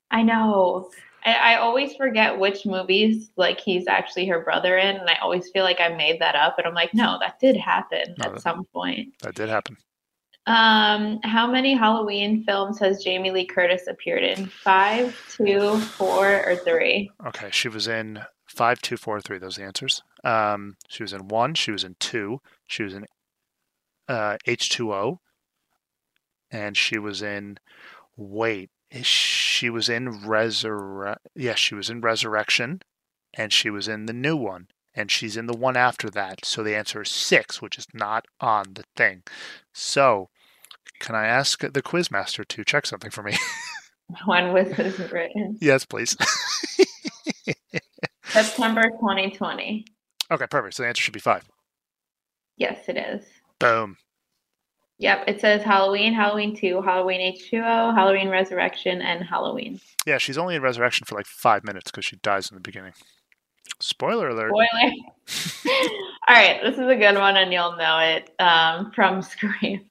[0.09, 0.89] I know.
[1.23, 5.49] I, I always forget which movies like he's actually her brother in, and I always
[5.49, 6.57] feel like I made that up.
[6.57, 9.13] And I'm like, no, that did happen No, at that- some point.
[9.21, 9.77] That did happen.
[10.47, 14.45] Um, how many Halloween films has Jamie Lee Curtis appeared in?
[14.45, 17.11] Five, two, four, or three?
[17.25, 19.39] Okay, she was in five, two, four, three.
[19.39, 20.03] Those are the answers.
[20.23, 21.55] Um, she was in one.
[21.55, 22.41] She was in two.
[22.67, 23.05] She was in
[24.07, 25.17] uh, H2O,
[26.51, 27.57] and she was in.
[28.15, 28.69] Wait,
[29.01, 31.17] she was in Resurre.
[31.35, 32.81] Yes, she was in Resurrection,
[33.33, 36.45] and she was in the new one, and she's in the one after that.
[36.45, 39.23] So the answer is six, which is not on the thing.
[39.73, 40.29] So,
[40.99, 43.37] can I ask the quizmaster to check something for me?
[44.25, 45.57] When was this written?
[45.59, 46.15] yes, please.
[48.25, 49.85] September 2020.
[50.31, 50.75] okay, perfect.
[50.75, 51.43] So the answer should be five.
[52.57, 53.25] Yes, it is.
[53.59, 53.97] Boom.
[54.97, 59.81] Yep, it says Halloween, Halloween 2, Halloween H2O, Halloween Resurrection, and Halloween.
[60.05, 62.93] Yeah, she's only in Resurrection for like five minutes because she dies in the beginning.
[63.81, 64.51] Spoiler alert.
[64.51, 64.93] Spoiler.
[66.29, 69.81] All right, this is a good one, and you'll know it um, from Scream.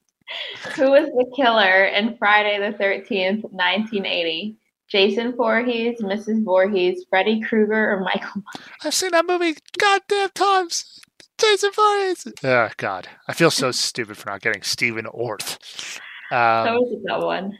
[0.76, 4.56] Who was the killer in Friday the 13th, 1980?
[4.88, 6.44] Jason Voorhees, Mrs.
[6.44, 8.68] Voorhees, Freddy Krueger, or Michael Myers?
[8.84, 11.00] I've seen that movie goddamn times.
[11.38, 12.26] Jason Voorhees.
[12.44, 13.08] Oh, God.
[13.26, 16.00] I feel so stupid for not getting Stephen Orth.
[16.30, 17.58] That Um, was a good one.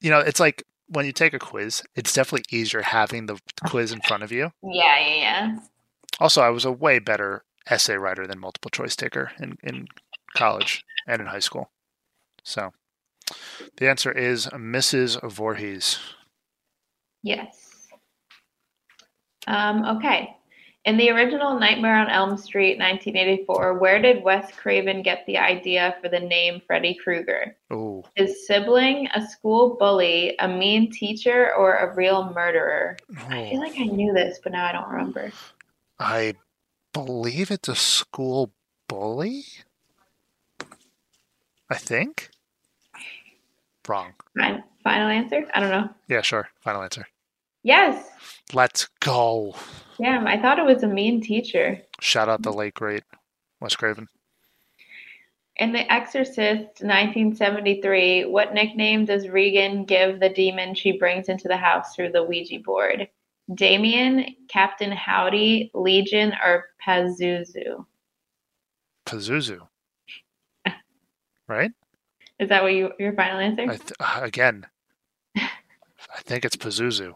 [0.00, 3.92] you know, it's like when you take a quiz, it's definitely easier having the quiz
[3.92, 4.50] in front of you.
[4.62, 5.58] Yeah, yeah, yeah.
[6.20, 9.86] Also, I was a way better essay writer than multiple choice taker in, in
[10.34, 11.70] college and in high school.
[12.44, 12.72] So
[13.78, 15.20] the answer is Mrs.
[15.28, 15.98] Voorhees.
[17.22, 17.88] Yes.
[19.48, 20.36] Um, okay.
[20.84, 25.96] In the original Nightmare on Elm Street 1984, where did Wes Craven get the idea
[26.00, 27.56] for the name Freddy Krueger?
[27.70, 32.96] Oh, His sibling, a school bully, a mean teacher, or a real murderer?
[33.28, 35.32] I feel like I knew this, but now I don't remember.
[35.98, 36.34] I
[36.94, 38.52] believe it's a school
[38.88, 39.44] bully.
[41.70, 42.30] I think.
[43.86, 44.12] Wrong.
[44.84, 45.46] Final answer?
[45.54, 45.88] I don't know.
[46.08, 46.48] Yeah, sure.
[46.60, 47.06] Final answer.
[47.62, 48.08] Yes.
[48.52, 49.54] Let's go.
[50.00, 51.80] Damn, I thought it was a mean teacher.
[52.00, 53.04] Shout out the late great
[53.60, 54.08] Wes Craven.
[55.56, 61.56] In The Exorcist 1973, what nickname does Regan give the demon she brings into the
[61.56, 63.08] house through the Ouija board?
[63.54, 67.84] Damien, Captain Howdy, Legion, or Pazuzu?
[69.04, 69.66] Pazuzu.
[71.48, 71.70] Right?
[72.38, 73.62] Is that what you your final answer?
[73.62, 74.66] I th- uh, again,
[75.36, 75.48] I
[76.24, 77.14] think it's Pazuzu.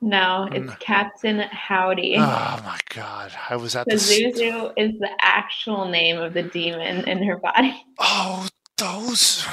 [0.00, 0.80] no, it's Mm.
[0.80, 2.16] Captain Howdy.
[2.16, 3.32] Oh my god!
[3.50, 3.94] I was at the.
[3.96, 7.84] Pazuzu is the actual name of the demon in her body.
[7.98, 8.46] Oh,
[8.78, 9.44] those.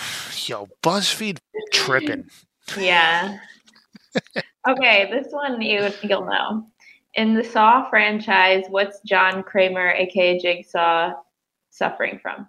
[0.48, 1.38] Yo, BuzzFeed
[1.74, 2.30] tripping.
[2.78, 3.38] Yeah.
[4.68, 6.68] okay, this one you you'll know.
[7.16, 11.14] In the Saw franchise, what's John Kramer, aka Jigsaw,
[11.72, 12.48] suffering from?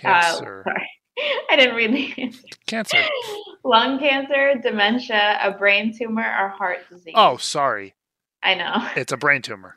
[0.00, 0.64] Cancer.
[0.66, 0.90] Uh, sorry.
[1.50, 2.42] I didn't read the answer.
[2.66, 2.98] Cancer.
[3.64, 7.12] Lung cancer, dementia, a brain tumor, or heart disease.
[7.16, 7.94] Oh, sorry.
[8.42, 8.88] I know.
[8.96, 9.76] It's a brain tumor.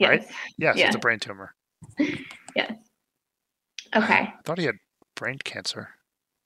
[0.00, 0.20] right?
[0.22, 0.32] Yes.
[0.56, 1.54] Yes, it's a brain tumor.
[2.54, 2.72] Yes.
[3.96, 4.14] Okay.
[4.14, 4.76] I thought he had
[5.16, 5.90] brain cancer.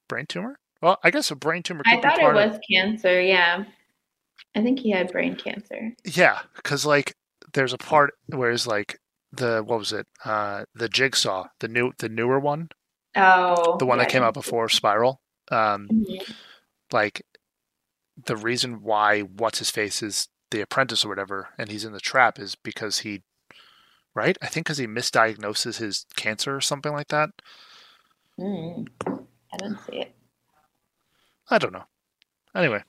[0.09, 0.59] Brain tumor?
[0.81, 3.21] Well, I guess a brain tumor could I thought be it part of was cancer.
[3.21, 3.65] Yeah.
[4.57, 5.93] I think he had brain cancer.
[6.05, 7.15] Yeah, because like
[7.53, 8.99] there's a part where it's like
[9.33, 10.07] the what was it?
[10.25, 12.69] Uh the jigsaw, the new the newer one,
[13.17, 13.77] Oh.
[13.79, 15.21] the one that came out before Spiral.
[15.51, 16.35] Um Mhm.
[16.93, 17.23] like
[18.27, 22.01] the reason why what's his face is the apprentice or whatever and he's in the
[22.01, 23.23] trap is because he
[24.15, 24.37] right?
[24.43, 27.31] I think cuz he misdiagnoses his cancer or something like that.
[28.39, 28.89] Mm.
[29.07, 30.15] I didn't see it.
[31.49, 31.85] I don't know.
[32.55, 32.83] Anyway,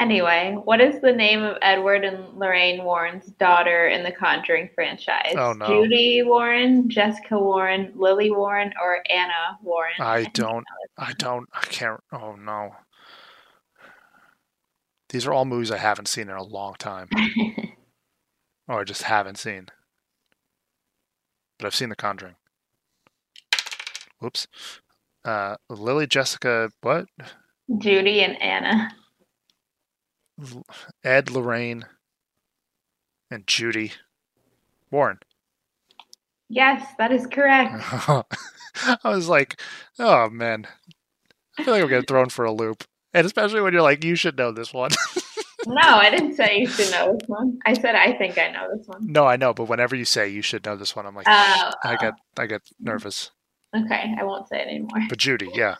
[0.00, 5.34] Anyway, what is the name of Edward and Lorraine Warren's daughter in the Conjuring franchise?
[5.36, 5.66] Oh, no.
[5.66, 9.94] Judy Warren, Jessica Warren, Lily Warren, or Anna Warren?
[10.00, 10.64] I don't
[10.98, 12.74] I don't I can't oh no.
[15.10, 17.08] These are all movies I haven't seen in a long time.
[18.68, 19.68] or I just haven't seen.
[21.58, 22.34] But I've seen The Conjuring.
[24.18, 24.48] Whoops.
[25.24, 27.06] Uh, Lily Jessica, what?
[27.78, 28.90] Judy and Anna.
[31.02, 31.86] Ed, Lorraine,
[33.30, 33.92] and Judy
[34.90, 35.18] Warren.
[36.48, 37.74] Yes, that is correct.
[39.04, 39.60] I was like,
[39.98, 40.66] oh man.
[41.58, 42.84] I feel like I'm getting thrown for a loop.
[43.12, 44.90] And especially when you're like, you should know this one.
[45.66, 47.58] no, I didn't say you should know this one.
[47.64, 49.06] I said I think I know this one.
[49.06, 51.70] no, I know, but whenever you say you should know this one, I'm like, Oh,
[51.82, 52.42] I get oh.
[52.42, 53.30] I get nervous.
[53.76, 55.06] Okay, I won't say it anymore.
[55.08, 55.76] But Judy, yeah.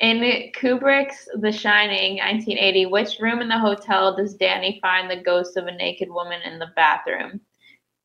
[0.00, 5.56] In Kubrick's The Shining, 1980, which room in the hotel does Danny find the ghost
[5.56, 7.40] of a naked woman in the bathroom?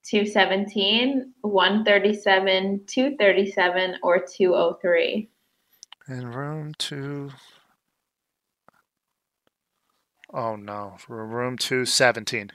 [0.03, 5.29] 217, 137, 237, or 203?
[6.09, 7.31] In room two.
[10.33, 10.95] Oh no.
[11.09, 12.51] Room two seventeen.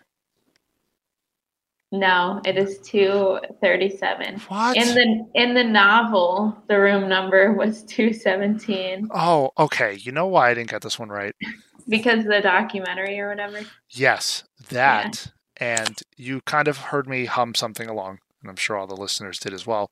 [1.92, 4.40] No, it is 237.
[4.48, 4.76] What?
[4.76, 9.98] In the in the novel, the room number was 217 Oh, okay.
[10.00, 11.34] You know why I didn't get this one right?
[11.88, 13.60] because the documentary or whatever.
[13.90, 15.32] Yes, that.
[15.58, 19.38] And you kind of heard me hum something along, and I'm sure all the listeners
[19.38, 19.90] did as well.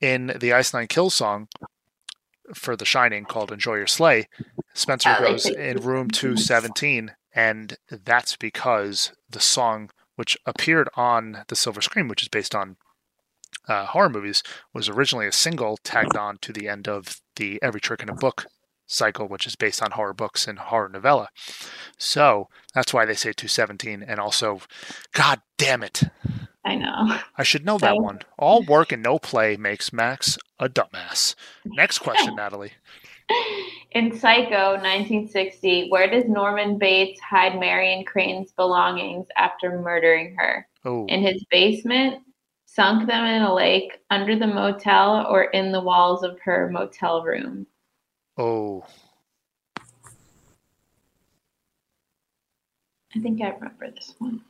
[0.00, 1.48] In the Ice Nine Kills song
[2.54, 4.28] for The Shining called Enjoy Your Slay,
[4.74, 11.80] Spencer goes in room 217, and that's because the song, which appeared on The Silver
[11.80, 12.76] Scream, which is based on
[13.68, 14.42] uh, horror movies,
[14.74, 18.16] was originally a single tagged on to the end of the Every Trick in a
[18.16, 18.46] Book
[18.88, 21.28] cycle, which is based on horror books and horror novella.
[21.98, 24.02] So that's why they say 217.
[24.02, 24.60] And also,
[25.12, 26.02] God damn it.
[26.64, 27.20] I know.
[27.36, 28.18] I should know that one.
[28.36, 31.36] All work and no play makes Max a dumbass.
[31.64, 32.72] Next question, Natalie.
[33.92, 40.66] In Psycho 1960, where does Norman Bates hide Marion Crane's belongings after murdering her?
[40.84, 42.22] Oh, In his basement,
[42.66, 47.22] sunk them in a lake, under the motel, or in the walls of her motel
[47.22, 47.66] room?
[48.36, 48.84] oh,
[53.16, 54.42] I think I remember this one.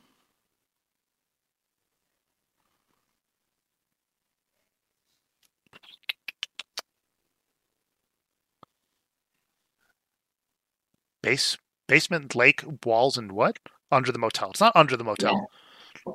[11.29, 13.57] Base basement, lake, walls, and what?
[13.91, 14.49] Under the motel.
[14.51, 15.49] It's not under the motel.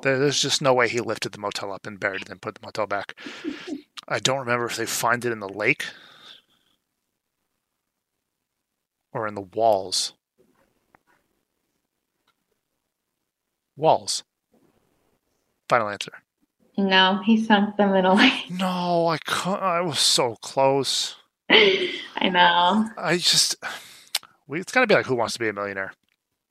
[0.03, 2.55] There- There's just no way he lifted the motel up and buried it and put
[2.55, 3.15] the motel back.
[4.07, 5.85] I don't remember if they find it in the lake
[9.13, 10.13] or in the walls.
[13.77, 14.23] Walls.
[15.69, 16.11] Final answer.
[16.77, 18.49] No, he sunk them in a lake.
[18.51, 19.61] No, I can't.
[19.61, 21.15] I was so close.
[21.49, 22.89] I know.
[22.97, 23.55] I just.
[24.47, 25.93] We, it's got to be like Who Wants to Be a Millionaire?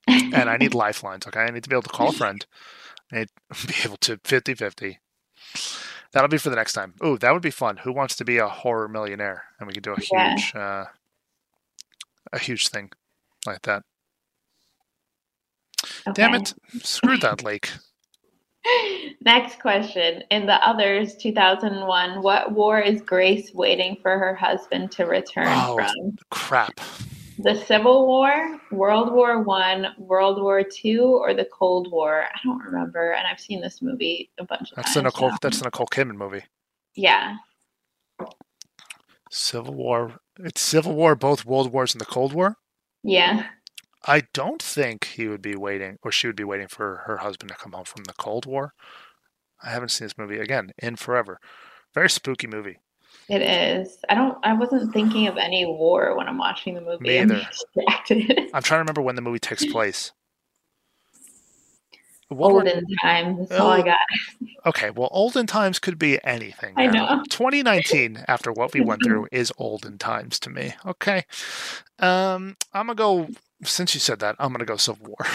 [0.08, 1.40] And I need lifelines, okay?
[1.40, 2.44] I need to be able to call a friend.
[3.12, 4.98] I need to be able to 50 50.
[6.12, 6.94] That'll be for the next time.
[7.04, 7.78] Ooh, that would be fun.
[7.78, 9.44] Who wants to be a horror millionaire?
[9.58, 10.30] And we could do a Yeah.
[10.34, 10.84] huge, uh,
[12.32, 12.90] a huge thing
[13.46, 13.82] like that.
[16.14, 16.54] Damn it!
[16.82, 17.70] Screw that lake.
[19.24, 20.22] Next question.
[20.30, 25.74] In the others, 2001, what war is Grace waiting for her husband to return Oh.
[25.76, 26.16] from?
[26.30, 26.80] Crap.
[27.38, 32.24] The Civil War, World War One, World War Two, or the Cold War?
[32.24, 35.14] I don't remember, and I've seen this movie a bunch of That's the times.
[35.14, 35.30] Nicole.
[35.30, 35.36] now.
[35.42, 36.44] That's the Nicole Kidman movie.
[36.94, 37.36] Yeah.
[39.30, 40.20] Civil War.
[40.38, 42.56] It's Civil War, both World Wars and the Cold War.
[43.02, 43.46] Yeah.
[44.06, 47.50] I don't think he would be waiting, or she would be waiting for her husband
[47.50, 48.74] to come home from the Cold War.
[49.62, 51.40] I haven't seen this movie again in forever.
[51.94, 52.78] Very spooky movie.
[53.28, 53.98] It is.
[54.08, 54.36] I don't.
[54.44, 57.04] I wasn't thinking of any war when I'm watching the movie.
[57.04, 57.46] Me I'm either.
[58.52, 60.12] I'm trying to remember when the movie takes place.
[62.28, 63.48] What were- Olden times.
[63.48, 63.98] That's all I got.
[64.66, 66.74] okay, well, olden times could be anything.
[66.76, 67.22] I know.
[67.28, 70.74] 2019, after what we went through, is olden times to me.
[70.84, 71.24] Okay,
[72.00, 73.28] um, I'm gonna go.
[73.62, 75.16] Since you said that, I'm gonna go Civil War.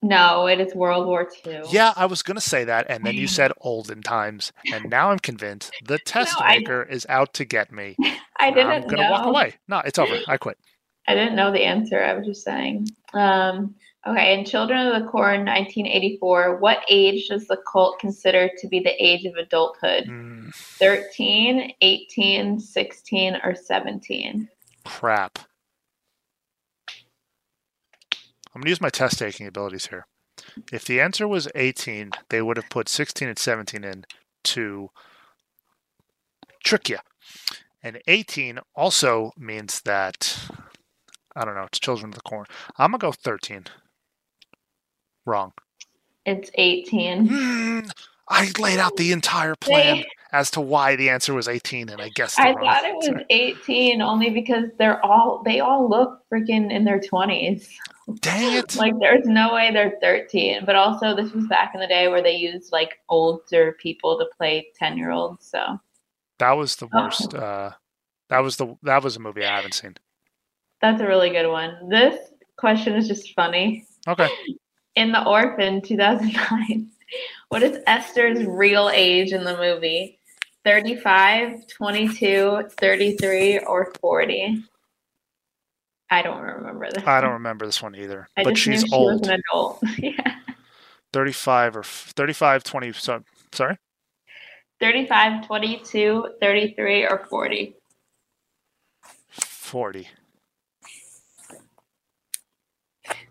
[0.00, 1.64] No, it is World War Two.
[1.70, 5.18] yeah, I was gonna say that, and then you said olden times, and now I'm
[5.18, 7.96] convinced the test I- maker is out to get me.
[8.40, 9.10] I didn't I'm gonna know.
[9.10, 9.54] walk away.
[9.66, 10.16] No, it's over.
[10.28, 10.56] I quit.
[11.08, 12.00] I didn't know the answer.
[12.02, 12.86] I was just saying.
[13.14, 13.74] Um,
[14.06, 18.78] okay, in Children of the Corn, 1984, what age does the cult consider to be
[18.78, 20.04] the age of adulthood?
[20.04, 24.48] Mm, 13, 18, 16, or 17?
[24.84, 25.38] crap.
[28.58, 30.04] I'm gonna use my test taking abilities here.
[30.72, 34.04] If the answer was 18, they would have put 16 and 17 in
[34.42, 34.88] to
[36.64, 36.98] trick you.
[37.84, 40.50] And 18 also means that
[41.36, 41.66] I don't know.
[41.66, 42.46] It's Children of the Corn.
[42.76, 43.66] I'm gonna go 13.
[45.24, 45.52] Wrong.
[46.26, 47.28] It's 18.
[47.28, 47.80] Hmm,
[48.30, 52.02] I laid out the entire plan They- as to why the answer was 18, and
[52.02, 56.70] I guessed I thought it was 18 only because they're all they all look freaking
[56.70, 57.66] in their 20s.
[58.20, 58.76] Dang it!
[58.76, 60.64] Like there's no way they're 13.
[60.66, 64.26] But also this was back in the day where they used like older people to
[64.36, 65.46] play 10 year olds.
[65.46, 65.78] So
[66.38, 67.02] That was the Oh.
[67.04, 67.34] worst.
[67.34, 67.70] Uh,
[68.28, 69.96] that was the that was a movie I haven't seen.
[70.82, 71.88] that's a really good one.
[71.88, 72.18] This
[72.56, 73.86] question is just funny.
[74.06, 74.28] Okay,
[74.94, 76.90] In The Orphan 2009,
[77.48, 80.18] what is Esther's real age in the movie?
[80.64, 84.64] 35, 22, 33, or 40?
[86.10, 87.04] I don't remember this.
[87.04, 87.22] I one.
[87.22, 88.28] don't remember this one either.
[88.36, 89.82] I but she's she old, an adult.
[89.98, 90.36] yeah.
[91.12, 92.92] 35 or f- 35, 20.
[92.92, 93.78] So, sorry,
[94.80, 97.74] 35, 22, 33, or 40.
[99.30, 100.08] 40.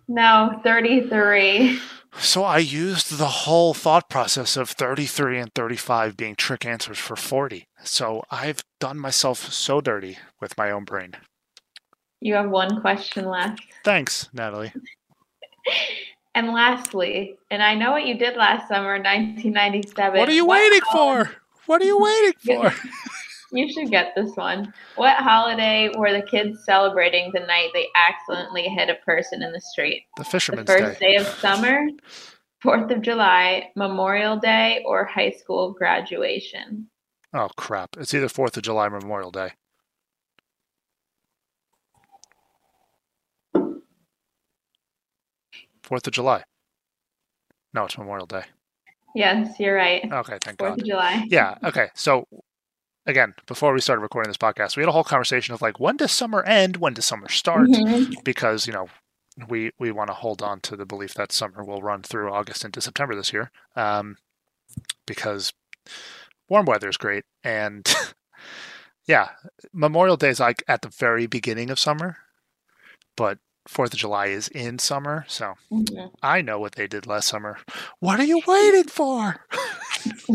[0.07, 1.79] No, 33.
[2.19, 7.15] So I used the whole thought process of 33 and 35 being trick answers for
[7.15, 7.67] 40.
[7.83, 11.15] So I've done myself so dirty with my own brain.
[12.19, 13.61] You have one question left.
[13.83, 14.73] Thanks, Natalie.
[16.37, 20.19] And lastly, and I know what you did last summer, 1997.
[20.19, 21.31] What are you What waiting for?
[21.65, 22.71] What are you waiting for?
[23.51, 24.73] You should get this one.
[24.95, 29.61] What holiday were the kids celebrating the night they accidentally hit a person in the
[29.61, 30.03] street?
[30.17, 31.11] The fisherman's The first Day.
[31.11, 31.87] day of summer,
[32.61, 36.89] Fourth of July, Memorial Day, or high school graduation?
[37.33, 37.95] Oh crap!
[37.97, 39.51] It's either Fourth of July or Memorial Day.
[45.83, 46.43] Fourth of July.
[47.73, 48.43] No, it's Memorial Day.
[49.15, 50.03] Yes, you're right.
[50.11, 50.79] Okay, thank Fourth God.
[50.81, 51.25] of July.
[51.29, 51.55] Yeah.
[51.63, 51.87] Okay.
[51.95, 52.27] So,
[53.07, 55.97] again, before we started recording this podcast, we had a whole conversation of like, when
[55.97, 56.77] does summer end?
[56.77, 57.67] When does summer start?
[57.69, 58.23] Mhm.
[58.23, 58.89] Because you know,
[59.49, 62.63] we we want to hold on to the belief that summer will run through August
[62.63, 64.17] into September this year, um,
[65.07, 65.53] because
[66.49, 67.91] warm weather is great, and
[69.07, 69.29] yeah,
[69.73, 72.17] Memorial Day is like at the very beginning of summer,
[73.15, 76.11] but Fourth of July is in summer, so Mhm.
[76.23, 77.57] I know what they did last summer.
[77.99, 79.45] What are you waiting for?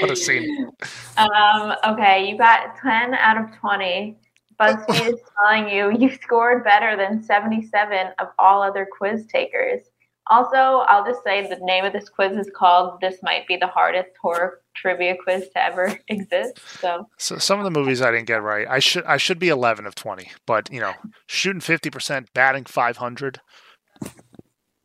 [0.00, 0.70] what a scene!
[1.16, 4.16] Um, okay, you got 10 out of 20.
[4.60, 9.87] BuzzFeed is telling you you scored better than 77 of all other quiz takers.
[10.30, 13.66] Also, I'll just say the name of this quiz is called This Might Be the
[13.66, 16.60] Hardest Horror Trivia Quiz to Ever Exist.
[16.80, 18.66] So, So some of the movies I didn't get right.
[18.68, 20.92] I should I should be 11 of 20, but you know,
[21.26, 23.40] shooting 50%, batting 500,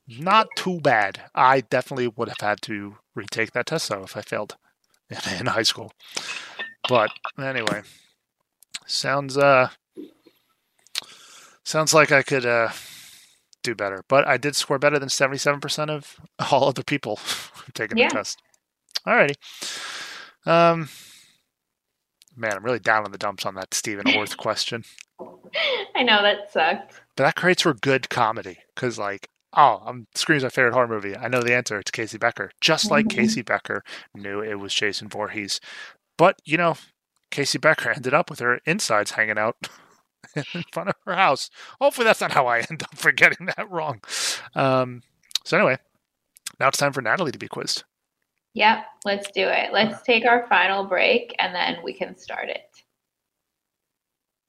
[0.08, 1.24] not too bad.
[1.36, 4.56] I definitely would have had to retake that test though if I failed
[5.10, 5.92] in, in high school.
[6.88, 7.82] But anyway,
[8.86, 9.70] sounds uh
[11.64, 12.70] sounds like I could uh
[13.64, 14.04] do better.
[14.08, 16.20] But I did score better than 77% of
[16.52, 17.20] all other people
[17.74, 18.10] taking Yeah.
[18.10, 18.42] the test.
[19.08, 19.36] Alrighty.
[20.46, 20.90] Um
[22.36, 24.84] Man, I'm really down in the dumps on that Stephen Orth question.
[25.96, 27.00] I know that sucked.
[27.16, 31.16] but that creates for good comedy because, like, oh, I'm Scream's my favorite horror movie.
[31.16, 31.78] I know the answer.
[31.78, 32.50] It's Casey Becker.
[32.60, 33.12] Just like Mhm.
[33.12, 33.84] Casey Becker
[34.16, 35.60] knew it was Jason Voorhees.
[36.18, 36.76] But, you know,
[37.30, 39.56] Casey Becker ended up with her insides hanging out
[40.36, 41.50] in front of her house.
[41.80, 44.02] Hopefully, that's not how I end up forgetting that wrong.
[44.56, 45.02] Um,
[45.44, 45.78] so, anyway,
[46.60, 47.84] now it's time for Natalie to be quizzed.
[48.56, 49.74] Yep, let's do it.
[49.74, 52.62] Let's take our final break and then we can start it.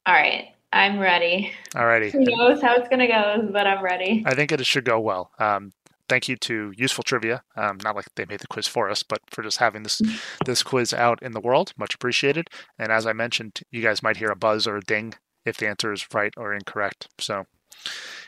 [0.07, 1.53] All right, I'm ready.
[1.75, 2.13] Alrighty.
[2.13, 4.23] Who knows how it's gonna go, but I'm ready.
[4.27, 5.31] I think it should go well.
[5.39, 5.73] Um,
[6.11, 7.43] thank you to Useful Trivia.
[7.57, 10.03] Um, not like they made the quiz for us, but for just having this
[10.45, 12.51] this quiz out in the world, much appreciated.
[12.79, 15.15] And as I mentioned, you guys might hear a buzz or a ding
[15.45, 17.09] if the answer is right or incorrect.
[17.19, 17.47] So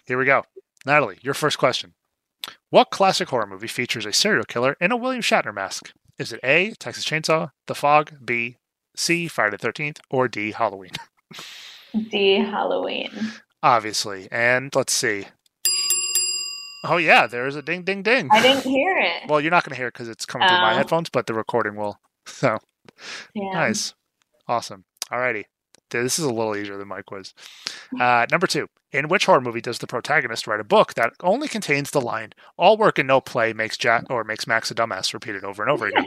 [0.05, 0.45] here we go.
[0.85, 1.95] Natalie, your first question:
[2.71, 5.93] What classic horror movie features a serial killer in a William Shatner mask?
[6.19, 6.71] Is it A.
[6.79, 8.57] Texas Chainsaw, The Fog, B.
[8.97, 9.29] C.
[9.29, 10.53] Friday the Thirteenth, or D.
[10.53, 10.93] Halloween?
[12.11, 13.11] D Halloween.
[13.63, 14.29] Obviously.
[14.31, 15.27] And let's see.
[16.85, 18.29] Oh yeah, there is a ding, ding, ding.
[18.33, 19.29] I didn't hear it.
[19.29, 20.77] Well, you're not going to hear it because it's coming through my Oh.
[20.77, 21.99] headphones, but the recording will.
[22.27, 22.59] So
[23.35, 23.51] Yeah.
[23.53, 23.95] nice,
[24.49, 24.85] awesome.
[25.13, 25.45] Alrighty,
[25.97, 27.33] Th- this is a little easier than my quiz.
[27.99, 31.49] Uh, number two: In which horror movie does the protagonist write a book that only
[31.49, 35.15] contains the line "All work and no play makes Jack or makes Max a dumbass"
[35.15, 36.07] repeated over and over again?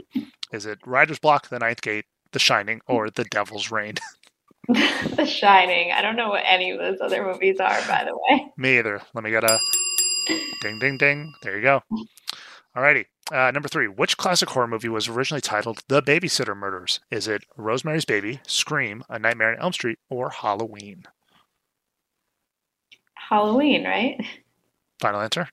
[0.52, 3.96] is it Writer's Block, The Ninth Gate, The Shining, or The Devil's Reign?
[4.68, 5.92] the Shining.
[5.92, 8.48] I don't know what any of those other movies are, by the way.
[8.58, 9.02] Me either.
[9.14, 9.58] Let me get a
[10.62, 11.34] ding, ding, ding.
[11.42, 11.82] There you go.
[12.76, 13.06] Alrighty.
[13.32, 13.88] Uh, number three.
[13.88, 17.00] Which classic horror movie was originally titled The Babysitter Murders?
[17.12, 21.04] Is it Rosemary's Baby, Scream, A Nightmare on Elm Street, or Halloween?
[23.14, 24.20] Halloween, right?
[25.00, 25.48] Final answer.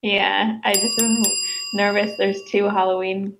[0.00, 0.58] Yeah.
[0.64, 1.22] I just am
[1.74, 2.16] nervous.
[2.16, 3.36] There's two Halloween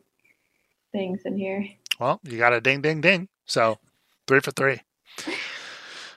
[0.93, 1.67] things in here.
[1.99, 3.29] Well, you got a ding, ding, ding.
[3.47, 3.79] So
[4.27, 4.81] three for three.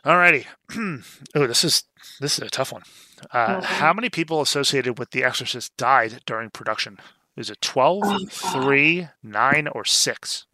[0.04, 0.46] Alrighty.
[1.36, 1.84] oh, this is
[2.20, 2.84] this is a tough one.
[3.32, 3.66] Uh, Okay.
[3.76, 7.00] How many people associated with The Exorcist died during production?
[7.38, 10.46] Is it 12, Oh, 3, 9, or 6?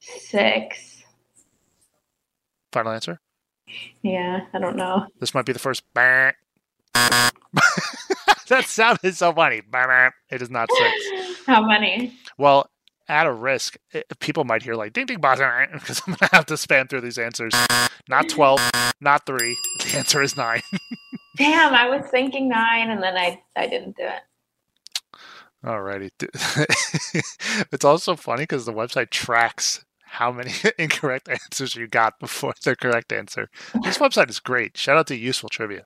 [0.00, 1.02] Six.
[2.72, 3.20] Final answer.
[4.02, 5.06] Yeah, I don't know.
[5.20, 5.82] This might be the first.
[5.94, 6.34] that
[8.64, 9.62] sounded so funny.
[10.30, 11.40] It is not six.
[11.46, 12.12] How many?
[12.36, 12.68] Well,
[13.08, 13.76] at a risk,
[14.20, 15.36] people might hear like ding ding bah,
[15.72, 17.52] because I'm gonna have to spam through these answers.
[18.08, 18.60] Not twelve,
[19.00, 19.56] not three.
[19.84, 20.62] The answer is nine.
[21.36, 24.22] Damn, I was thinking nine and then I I didn't do it.
[25.64, 26.10] Alrighty.
[27.72, 29.84] it's also funny because the website tracks
[30.14, 33.48] how many incorrect answers you got before the correct answer.
[33.82, 34.76] This website is great.
[34.76, 35.84] Shout out to Useful Trivia.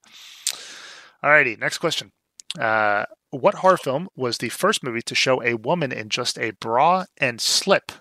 [1.25, 2.13] Alrighty, next question.
[2.59, 6.53] Uh, what horror film was the first movie to show a woman in just a
[6.53, 7.93] bra and slip?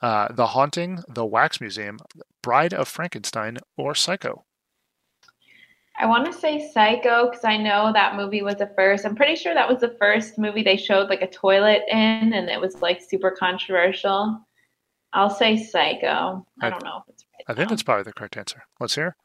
[0.00, 1.98] Uh, the Haunting, The Wax Museum,
[2.42, 4.45] Bride of Frankenstein, or Psycho?
[5.98, 9.06] I want to say Psycho because I know that movie was the first.
[9.06, 12.48] I'm pretty sure that was the first movie they showed like a toilet in, and
[12.50, 14.40] it was like super controversial.
[15.12, 16.46] I'll say Psycho.
[16.60, 17.44] I I- don't know if it's right.
[17.48, 17.72] I think though.
[17.72, 18.64] that's probably the correct answer.
[18.80, 19.16] Let's hear.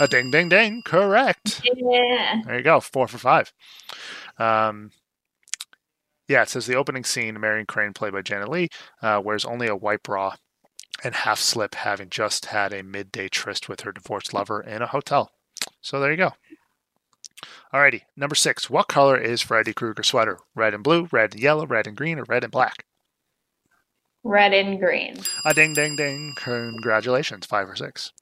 [0.00, 0.82] A ding, ding, ding.
[0.84, 1.60] Correct.
[1.64, 2.42] Yeah.
[2.44, 3.52] There you go, four for five.
[4.38, 4.90] Um,
[6.28, 8.68] yeah, it says the opening scene, Marion Crane, played by Janet Leigh,
[9.02, 10.34] uh, wears only a white bra
[11.04, 14.86] and half slip, having just had a midday tryst with her divorced lover in a
[14.86, 15.32] hotel.
[15.80, 16.32] So there you go.
[17.72, 18.68] Alrighty, number six.
[18.70, 20.38] What color is Freddy Krueger's sweater?
[20.54, 22.84] Red and blue, red and yellow, red and green, or red and black?
[24.24, 25.16] Red and green.
[25.44, 26.32] A ding, ding, ding.
[26.36, 28.12] Congratulations, five or six.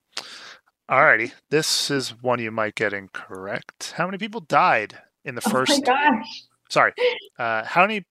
[0.90, 3.94] Alrighty, this is one you might get incorrect.
[3.96, 5.72] How many people died in the first?
[5.88, 6.42] Oh my gosh.
[6.68, 6.92] sorry.
[7.38, 8.02] Uh, how many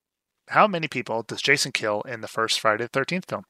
[0.49, 3.43] how many people does Jason kill in the first Friday the Thirteenth film?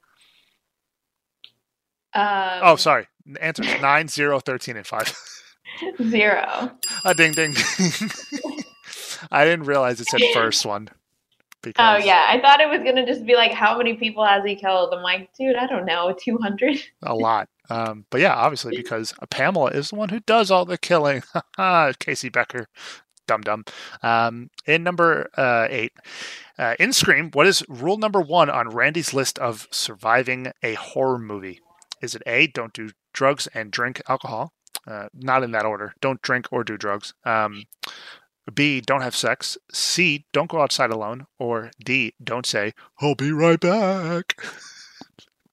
[2.13, 3.07] Um, Oh, sorry.
[3.25, 5.13] The Answer is nine, zero, thirteen, and five.
[6.03, 6.71] Zero.
[7.03, 8.09] A ding, ding, ding.
[9.31, 10.89] I didn't realize it said first one.
[10.91, 10.97] Oh
[11.61, 14.55] Because yeah, I thought it was gonna just be like, how many people has he
[14.55, 14.93] killed?
[14.93, 16.77] I'm like, dude, I don't know, 200.
[17.03, 17.49] a lot.
[17.69, 21.23] Um, but yeah, obviously because Pamela is the one who does all the killing.
[21.99, 22.67] Casey Becker,
[23.25, 23.65] dum dum.
[24.03, 25.93] Um, in number uh, eight,
[26.59, 31.17] uh, in Scream, what is rule number one on Randy's list of surviving a horror
[31.17, 31.61] movie?
[32.01, 34.53] Is it A, don't do drugs and drink alcohol?
[34.87, 35.93] Uh, not in that order.
[36.01, 37.13] Don't drink or do drugs.
[37.25, 37.63] Um,
[38.53, 39.57] B, don't have sex.
[39.71, 41.25] C, don't go outside alone.
[41.39, 44.35] Or D, don't say, I'll be right back.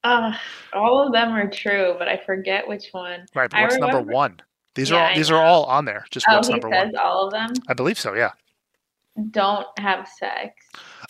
[0.05, 0.33] Uh,
[0.72, 3.24] all of them are true, but I forget which one.
[3.37, 4.41] Right, but what's number one?
[4.74, 6.05] These Yeah, are all, these are all on there.
[6.11, 6.97] Just Oh, what's number says one?
[6.97, 7.51] all of them.
[7.68, 8.12] I believe so.
[8.14, 8.33] Yeah.
[9.30, 10.55] Don't have sex.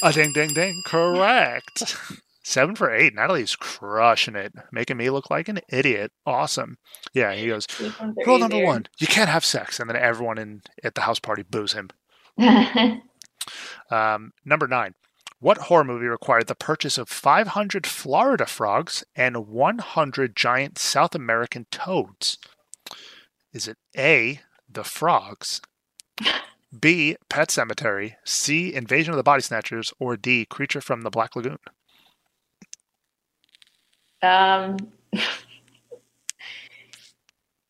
[0.03, 0.75] A ding ding ding.
[0.87, 1.97] Correct.
[2.45, 3.15] Seven for eight.
[3.15, 6.11] Natalie's crushing it, making me look like an idiot.
[6.27, 6.77] Awesome.
[7.15, 8.67] Yeah, he goes, These ones are rule number easier.
[8.67, 9.79] one, you can't have sex.
[9.79, 11.91] And then everyone in at the house party boos him.
[13.91, 14.95] Um, number nine,
[15.41, 21.67] what horror movie required the purchase of 500 Florida frogs and 100 giant South American
[21.71, 22.39] toads?
[23.53, 24.41] Is it A,
[24.71, 25.61] The Frogs,
[26.79, 31.35] B, Pet Sematary, C, Invasion of the Body Snatchers, or D, Creature from the Black
[31.37, 31.59] Lagoon?
[34.23, 34.77] Um,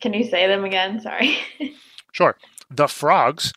[0.01, 0.99] can you say them again?
[1.01, 1.37] Sorry.
[2.11, 2.37] Sure.
[2.69, 3.51] The Frogs,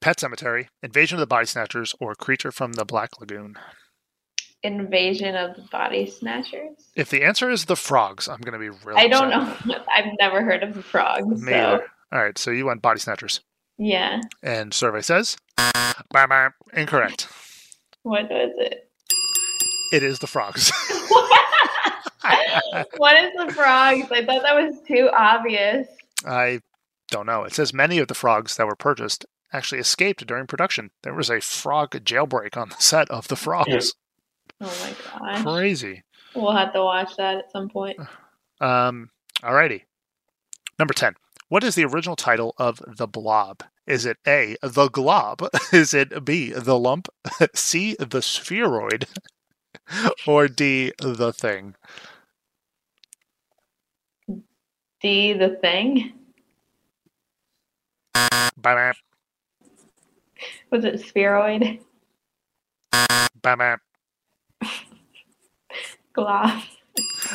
[0.00, 3.56] Pet Sematary, Invasion of the Body Snatchers, or Creature from the Black Lagoon?
[4.62, 6.78] Invasion of the Body Snatchers.
[6.96, 9.66] If the answer is The Frogs, I'm going to be really I don't upset.
[9.66, 9.84] know.
[9.94, 11.42] I've never heard of the frogs.
[11.42, 11.86] Me so either.
[12.10, 13.42] All right, so you went Body Snatchers.
[13.76, 14.22] yeah.
[14.42, 17.28] And survey says, bah, bah, incorrect.
[18.02, 18.88] What was it?
[19.92, 20.72] It is the frogs.
[22.96, 24.10] what is the frogs?
[24.10, 25.86] I thought that was too obvious.
[26.26, 26.60] I
[27.10, 27.44] don't know.
[27.44, 30.90] It says many of the frogs that were purchased actually escaped during production.
[31.02, 33.94] There was a frog jailbreak on the set of the frogs.
[34.60, 35.42] Oh my gosh.
[35.42, 36.02] Crazy.
[36.34, 37.98] We'll have to watch that at some point.
[38.60, 39.10] Um,
[39.42, 39.82] alrighty.
[40.78, 41.14] Number 10.
[41.48, 43.64] What is the original title of The Blob?
[43.88, 45.48] Is it A, The Glob?
[45.72, 47.08] Is it B, The Lump?
[47.56, 49.08] C, The Spheroid?
[50.26, 51.74] Or D, The Thing?
[55.00, 56.12] D, the thing.
[58.56, 58.92] Bah,
[60.70, 61.80] Was it spheroid?
[63.42, 63.76] bah.
[66.12, 66.62] Gloss.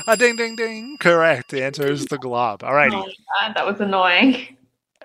[0.07, 0.97] A ding, ding, ding.
[0.99, 1.49] Correct.
[1.49, 2.63] The answer is The Glob.
[2.63, 2.91] Oh Alrighty.
[2.91, 4.55] my god, that was annoying.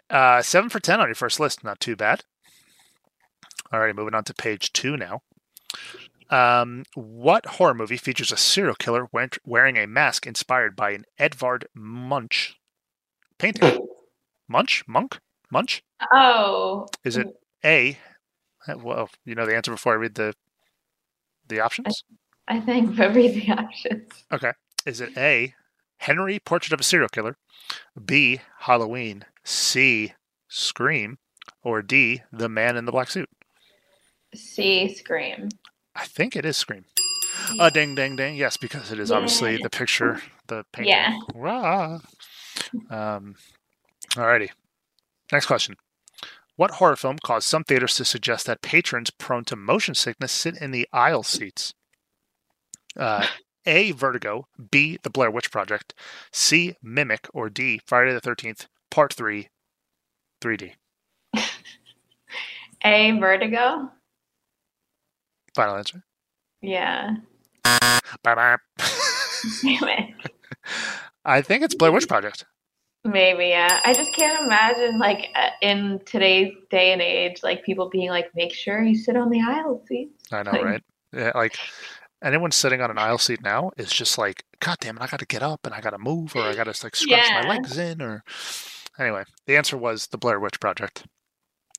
[0.09, 1.65] Uh, seven for ten on your first list.
[1.65, 2.23] Not too bad.
[3.73, 5.23] Alrighty, moving on to page two now.
[6.33, 9.07] Um, what horror movie features a serial killer
[9.45, 12.59] wearing a mask inspired by an Edvard Munch
[13.39, 13.87] painting?
[14.49, 14.83] Munch?
[14.89, 15.21] Monk?
[15.51, 15.83] Munch?
[16.11, 17.29] Oh, Is it
[17.63, 17.99] A?
[18.67, 20.35] Well, you know the answer before I read the
[21.49, 22.03] the options.
[22.49, 24.09] I think but read the options.
[24.33, 24.53] Okay.
[24.87, 25.55] Is it A?
[25.99, 27.37] Henry, Portrait of a Serial Killer,
[28.05, 28.41] B.
[28.61, 30.15] Halloween, C.
[30.49, 31.19] Scream,
[31.63, 32.23] or D.
[32.33, 33.29] The Man in the Black Suit?
[34.35, 35.51] C, scream.
[35.95, 36.85] I think it is Scream.
[37.61, 38.37] A ding, ding, ding.
[38.37, 40.93] Yes, because it is obviously the picture, the painting.
[40.93, 41.19] Yeah.
[41.35, 41.99] Rah.
[42.91, 43.37] Um,
[44.11, 44.51] alrighty.
[45.31, 45.77] Next question.
[46.57, 50.57] What horror film caused some theaters to suggest that patrons prone to motion sickness sit
[50.57, 51.75] in the aisle seats?
[52.97, 53.27] Uh,
[53.67, 53.93] A.
[53.93, 54.47] Vertigo.
[54.71, 54.99] B.
[55.03, 55.95] The Blair Witch Project.
[56.31, 56.77] C.
[56.83, 57.27] Mimic.
[57.33, 57.81] Or D.
[57.87, 59.49] Friday the 13th, Part 3,
[60.43, 60.73] 3D.
[62.85, 63.91] A, vertigo.
[65.55, 66.03] Final answer.
[66.61, 67.17] Yeah.
[67.65, 68.59] Damn
[69.63, 70.15] it.
[71.25, 72.45] I think it's Blair Witch Project.
[73.05, 73.81] Maybe, yeah.
[73.85, 78.31] I just can't imagine, like, uh, in today's day and age, like, people being like,
[78.37, 80.23] make sure you sit on the aisle seats.
[80.33, 80.83] I know, Like- right?
[81.15, 81.59] Yeah, like
[82.23, 85.21] anyone sitting on an aisle seat now is just like, God damn it, I got
[85.21, 87.47] to get up and I got to move or I got to like scrunch my
[87.47, 88.25] legs in or.
[88.99, 91.05] Anyway, the answer was the Blair Witch Project.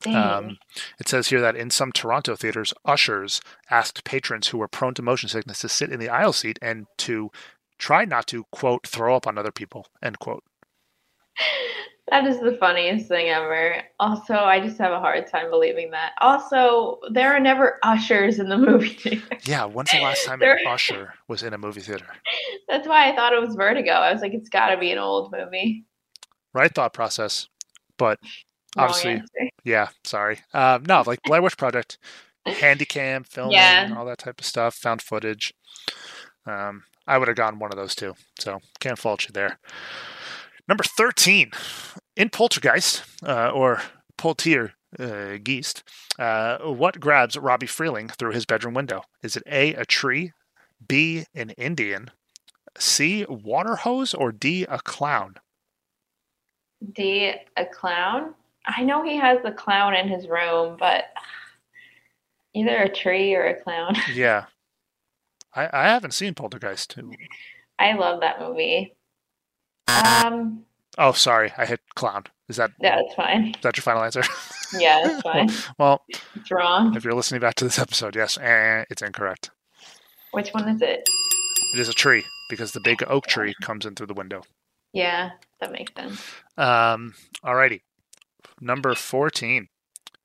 [0.07, 0.57] Um,
[0.99, 5.01] it says here that in some Toronto theaters, ushers asked patrons who were prone to
[5.01, 7.31] motion sickness to sit in the aisle seat and to
[7.77, 10.43] try not to quote throw up on other people end quote.
[12.09, 13.77] That is the funniest thing ever.
[13.99, 16.11] Also, I just have a hard time believing that.
[16.19, 19.37] Also, there are never ushers in the movie theater.
[19.45, 22.05] Yeah, when's the last time an usher was in a movie theater?
[22.67, 23.91] That's why I thought it was Vertigo.
[23.91, 25.85] I was like, it's got to be an old movie.
[26.53, 27.47] Right thought process,
[27.97, 28.19] but
[28.77, 29.11] Obviously.
[29.13, 29.49] answer.
[29.63, 30.39] Yeah, sorry.
[30.53, 31.97] Um, no, like Blair Witch Project,
[32.47, 33.93] Handycam, filming, Yeah.
[33.97, 35.53] all that type of stuff, found footage.
[36.45, 39.59] Um, I would have gone one of those two, so can't fault you there.
[40.67, 41.51] Number thirteen,
[42.15, 43.81] in Poltergeist uh, or
[44.17, 45.83] Poltier uh, Geist,
[46.19, 49.03] uh, what grabs Robbie Freeling through his bedroom window?
[49.21, 50.31] Is it A, a tree,
[50.87, 52.11] B, an Indian,
[52.77, 55.35] C, water hose, or D, a clown?
[56.93, 58.33] D, a clown?
[58.65, 61.05] I know he has the clown in his room, but
[62.53, 63.95] either a tree or a clown.
[64.13, 64.45] Yeah.
[65.55, 66.89] I, I haven't seen Poltergeist.
[66.91, 67.11] 2.
[67.77, 68.95] I love that movie.
[69.87, 70.65] Um,
[70.97, 72.23] Oh, sorry, I hit clown.
[72.49, 73.47] Is that yeah, it's fine.
[73.55, 74.23] is that your final answer?
[74.75, 75.49] Yeah, it's fine.
[75.77, 76.01] well,
[76.35, 76.95] It's wrong.
[76.95, 79.51] if you're listening back to this episode, yes, eh, it's incorrect.
[80.31, 81.07] Which one is it?
[81.75, 84.41] It is a tree because the big oak tree comes in through the window.
[84.91, 86.19] Yeah, that makes sense.
[86.57, 87.81] Um, alrighty,
[88.61, 89.69] number fourteen.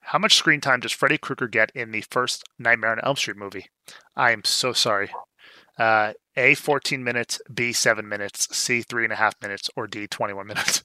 [0.01, 3.37] How much screen time does Freddy Krueger get in the first Nightmare on Elm Street
[3.37, 3.66] movie?
[4.16, 5.11] I am so sorry.
[5.79, 10.83] Uh, A, 14 minutes, B, 7 minutes, C, 3.5 minutes, or D, 21 minutes.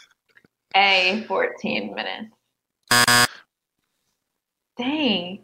[0.76, 3.28] A, 14 minutes.
[4.76, 5.40] Dang.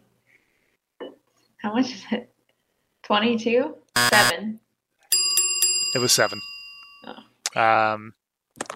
[1.57, 2.31] How much is it?
[3.03, 3.75] 22?
[3.97, 4.59] 7.
[5.95, 6.39] it was 7.
[7.55, 8.13] Um,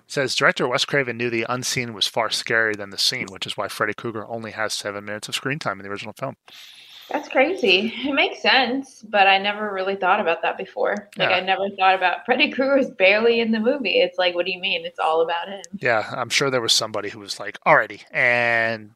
[0.07, 3.57] says director Wes Craven knew the unseen was far scarier than the seen, which is
[3.57, 6.35] why Freddy Krueger only has 7 minutes of screen time in the original film.
[7.09, 7.93] That's crazy.
[8.05, 11.09] It makes sense, but I never really thought about that before.
[11.17, 11.35] Like, Yeah.
[11.35, 13.99] I never thought about Freddy Krueger's barely in the movie.
[13.99, 14.85] It's like, what do you mean?
[14.85, 15.61] It's all about him.
[15.79, 18.91] Yeah, I'm sure there was somebody who was like, alrighty, and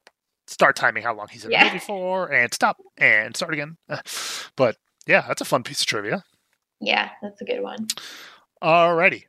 [0.48, 1.66] start timing how long he's in Yeah.
[1.66, 3.76] the movie for, and stop, and start again.
[4.56, 6.24] But yeah, that's a fun piece of trivia.
[6.80, 7.88] Yeah, that's a good one.
[8.64, 9.26] Alrighty.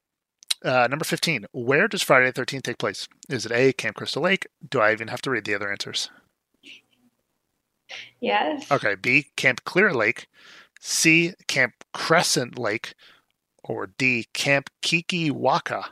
[0.65, 1.47] Uh, number 15.
[1.53, 3.09] Where does Friday the 13th take place?
[3.29, 4.47] Is it A, Camp Crystal Lake?
[4.69, 6.11] Do I even have to read the other answers?
[8.21, 8.71] Yes.
[8.71, 10.27] Okay, B, Camp Clear Lake.
[10.81, 12.95] C, Camp Crescent Lake.
[13.63, 15.85] Or D, Camp Kikiwaka.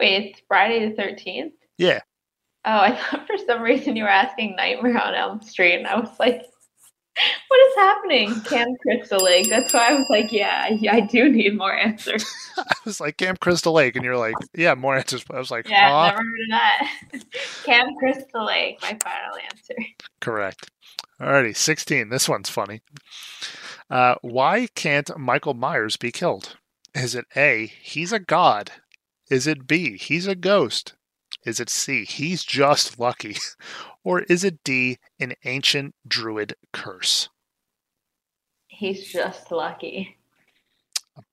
[0.00, 1.52] Wait, it's Friday the 13th?
[1.78, 2.00] Yeah.
[2.64, 5.98] Oh, I thought for some reason you were asking Nightmare on Elm Street, and I
[5.98, 6.42] was like,
[7.48, 8.40] what is happening?
[8.42, 9.48] Camp Crystal Lake.
[9.48, 12.24] That's why I was like, yeah, I, I do need more answers.
[12.58, 13.96] I was like, Camp Crystal Lake.
[13.96, 15.24] And you're like, yeah, more answers.
[15.32, 15.94] I was like, Yeah?
[15.94, 17.24] I've never heard of that.
[17.64, 19.74] Camp Crystal Lake, my final answer.
[20.20, 20.70] Correct.
[21.20, 22.08] Alrighty, 16.
[22.10, 22.82] This one's funny.
[23.88, 26.56] Uh, why can't Michael Myers be killed?
[26.94, 28.72] Is it A, he's a god?
[29.30, 30.94] Is it B, he's a ghost?
[31.46, 33.36] Is it C, he's just lucky?
[34.04, 37.28] Or is it D, an ancient druid curse?
[38.68, 40.16] He's just lucky.
[41.16, 41.24] I'm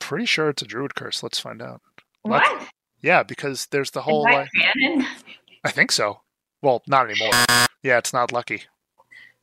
[0.00, 1.22] Pretty sure it's a druid curse.
[1.22, 1.82] Let's find out.
[2.22, 2.40] What?
[2.40, 2.68] What?
[3.02, 4.22] Yeah, because there's the whole.
[4.22, 5.06] Like, canon?
[5.64, 6.22] I think so.
[6.62, 7.32] Well, not anymore.
[7.82, 8.62] Yeah, it's not lucky.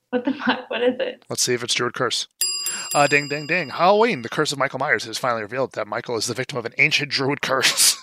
[0.10, 0.68] What the fuck?
[0.72, 1.24] What is it?
[1.30, 2.28] Let's see if it's Druid Curse.
[2.96, 3.70] Uh, ding, ding, ding.
[3.70, 6.66] Halloween, the curse of Michael Myers has finally revealed that Michael is the victim of
[6.66, 7.96] an ancient Druid curse.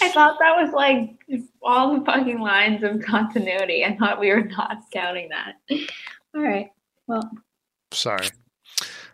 [0.00, 1.16] I thought that was like
[1.62, 3.84] all the fucking lines of continuity.
[3.84, 5.54] I thought we were not counting that.
[6.34, 6.70] All right.
[7.06, 7.30] Well,
[7.92, 8.26] Sorry.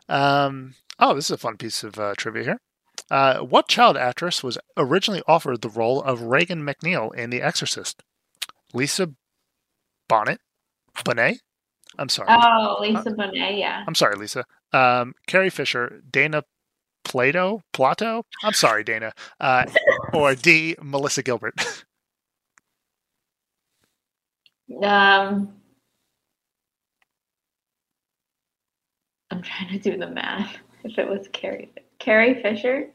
[0.08, 2.60] Um, oh, this is a fun piece of uh, trivia here.
[3.10, 8.02] Uh, what child actress was originally offered the role of Regan MacNeil in The Exorcist?
[8.72, 9.12] Lisa
[10.08, 10.40] Bonnet?
[11.04, 11.38] Bonet?
[11.98, 12.28] I'm sorry.
[12.30, 13.84] oh, Lisa Bonet, yeah.
[13.86, 14.44] I'm sorry, Lisa.
[14.72, 16.44] Um, Carrie Fisher, Dana
[17.04, 18.24] Plato, Plato.
[18.44, 19.12] I'm sorry, Dana.
[19.40, 19.64] Uh,
[20.12, 21.54] or D, Melissa Gilbert.
[24.82, 25.52] Um,
[29.30, 30.56] I'm trying to do the math.
[30.84, 32.86] If it was Carrie, Carrie Fisher,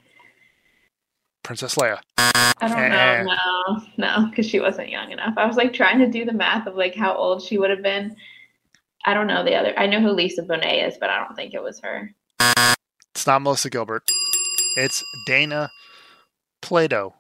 [1.44, 2.00] Princess Leia.
[2.18, 3.24] I don't Eh.
[3.24, 3.36] know.
[3.36, 5.34] No, no, because she wasn't young enough.
[5.38, 7.84] I was like trying to do the math of like how old she would have
[7.84, 8.16] been.
[9.06, 9.78] I don't know the other.
[9.78, 12.12] I know who Lisa Bonet is, but I don't think it was her.
[13.26, 14.04] Not Melissa Gilbert.
[14.78, 15.72] It's Dana
[16.62, 17.16] Plato.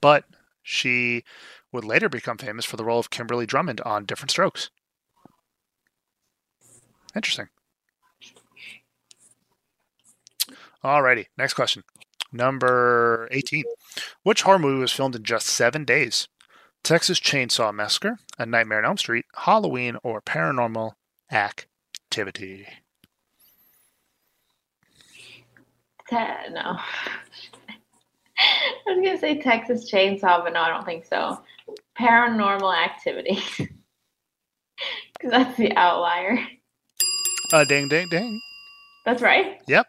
[0.00, 0.24] but
[0.62, 1.24] she
[1.72, 4.70] would later become famous for the role of Kimberly Drummond on Diff'rent Strokes.
[7.14, 7.48] Interesting.
[10.82, 11.84] Alrighty, next question.
[12.32, 13.64] Number 18.
[14.22, 16.28] Which horror movie was filmed in just seven days?
[16.82, 20.92] Texas Chainsaw Massacre, A Nightmare on Elm Street, Halloween, or Paranormal
[21.30, 22.66] Activity?
[26.10, 26.76] Te- no.
[28.38, 31.40] I was gonna say Texas Chainsaw, but no, I don't think so.
[31.98, 33.70] Paranormal Activity, because
[35.30, 36.38] that's the outlier.
[37.52, 38.40] Uh, ding, ding, ding.
[39.04, 39.60] That's right.
[39.66, 39.86] Yep.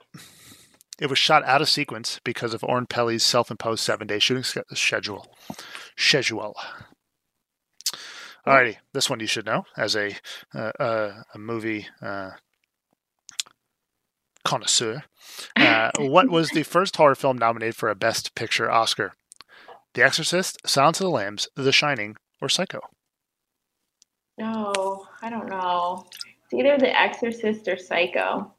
[1.00, 5.34] It was shot out of sequence because of Oren Peli's self-imposed seven-day shooting sch- schedule.
[5.98, 6.56] Schedule.
[8.46, 10.16] Alrighty, this one you should know as a
[10.54, 12.32] uh, uh, a movie uh,
[14.44, 15.04] connoisseur.
[15.56, 19.14] Uh, what was the first horror film nominated for a Best Picture Oscar?
[19.94, 22.80] The Exorcist, Silence of the Lambs, The Shining, or Psycho?
[24.38, 26.06] No, I don't know.
[26.46, 28.54] It's either The Exorcist or Psycho.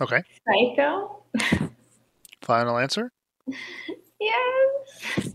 [0.00, 1.22] Okay, Psycho?
[2.42, 3.10] final answer.
[4.18, 5.28] Yes.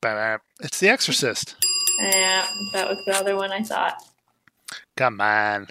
[0.00, 0.38] Ba-ba.
[0.60, 1.56] It's The Exorcist.
[2.00, 4.00] Yeah, that was the other one I thought.
[4.96, 5.66] Come on.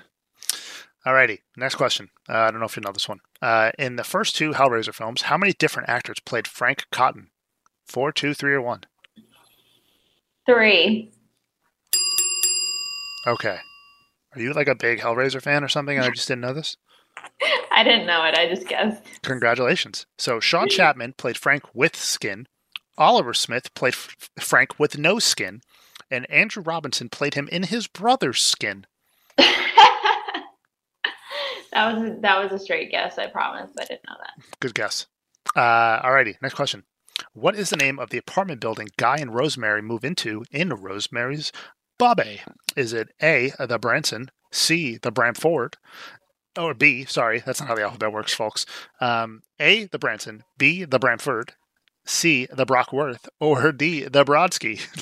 [1.05, 2.09] Alrighty, next question.
[2.27, 3.19] Uh, I don't know if you know this one.
[3.41, 7.29] Uh, in the first two Hellraiser films, how many different actors played Frank Cotton?
[7.85, 8.81] Four, two, three, or one?
[10.47, 11.11] Three.
[13.27, 13.57] Okay.
[14.35, 15.97] Are you like a big Hellraiser fan or something?
[15.97, 16.75] and I just didn't know this.
[17.71, 18.35] I didn't know it.
[18.35, 19.03] I just guessed.
[19.21, 20.05] Congratulations.
[20.17, 22.47] So Sean Chapman played Frank with skin.
[22.97, 25.61] Oliver Smith played F- Frank with no skin.
[26.09, 28.85] and Andrew Robinson played him in his brother's skin?
[31.75, 33.17] that was that was a straight guess.
[33.19, 33.69] I promise.
[33.79, 34.59] I didn't know that.
[34.59, 35.05] Good guess.
[35.55, 36.83] Uh, alrighty, next question.
[37.33, 41.51] What is the name of the apartment building Guy and Rosemary move into in Rosemary's
[41.97, 42.41] Bobby?
[42.75, 45.77] Is it A, the Branson, C, the Bramford,
[46.57, 48.65] or B, sorry, that's not how the alphabet works, folks.
[48.99, 51.53] Um, A, the Branson, B, the Bramford,
[52.05, 54.79] C, the Brockworth, or D, the Brodsky?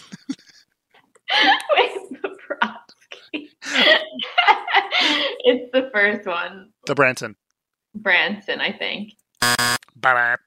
[1.76, 1.93] Wait, the Brodsky.
[5.44, 6.70] it's the first one.
[6.86, 7.36] The Branson.
[7.96, 9.14] Branson, I think.
[9.96, 10.38] Ba-ba.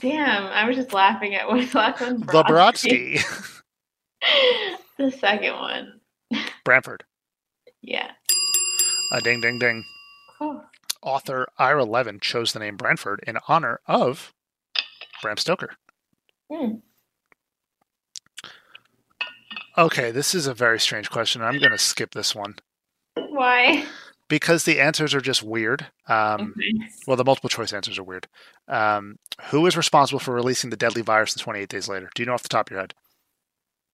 [0.00, 2.20] Damn, I was just laughing at what's last one?
[2.20, 3.22] The Brodsky.
[4.98, 6.00] the second one.
[6.64, 7.04] Bramford.
[7.82, 8.10] Yeah.
[9.12, 9.84] A ding, ding, ding.
[11.02, 14.32] Author Ira Levin chose the name Bramford in honor of
[15.22, 15.76] Bram Stoker.
[16.50, 16.76] Hmm.
[19.76, 21.42] Okay, this is a very strange question.
[21.42, 22.56] I'm going to skip this one
[23.16, 23.84] Why?
[24.28, 25.86] because the answers are just weird.
[26.08, 26.88] Um, Okay.
[27.06, 28.28] well, the multiple choice answers are weird.
[28.68, 32.08] Um, who is responsible for releasing the deadly virus in 28 days later?
[32.14, 32.94] Do you know off the top of your head?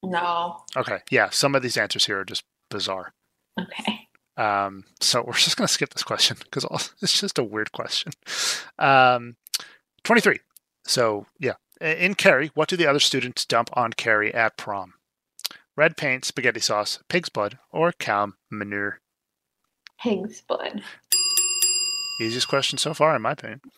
[0.03, 0.59] No.
[0.76, 3.12] Okay, yeah, some of these answers here are just bizarre.
[3.59, 4.09] Okay.
[4.37, 6.64] Um, so we're just going to skip this question because
[7.03, 8.12] it's just a weird question.
[8.78, 9.37] Um,
[10.05, 10.41] 23.
[10.87, 11.55] So, yeah.
[11.81, 14.95] In Carrie, what do the other students dump on Carrie at prom?
[15.81, 19.01] Red paint, spaghetti sauce, pig's blood, or cow manure?
[19.99, 20.83] Pig's blood.
[22.20, 23.62] Easiest question so far, in my opinion.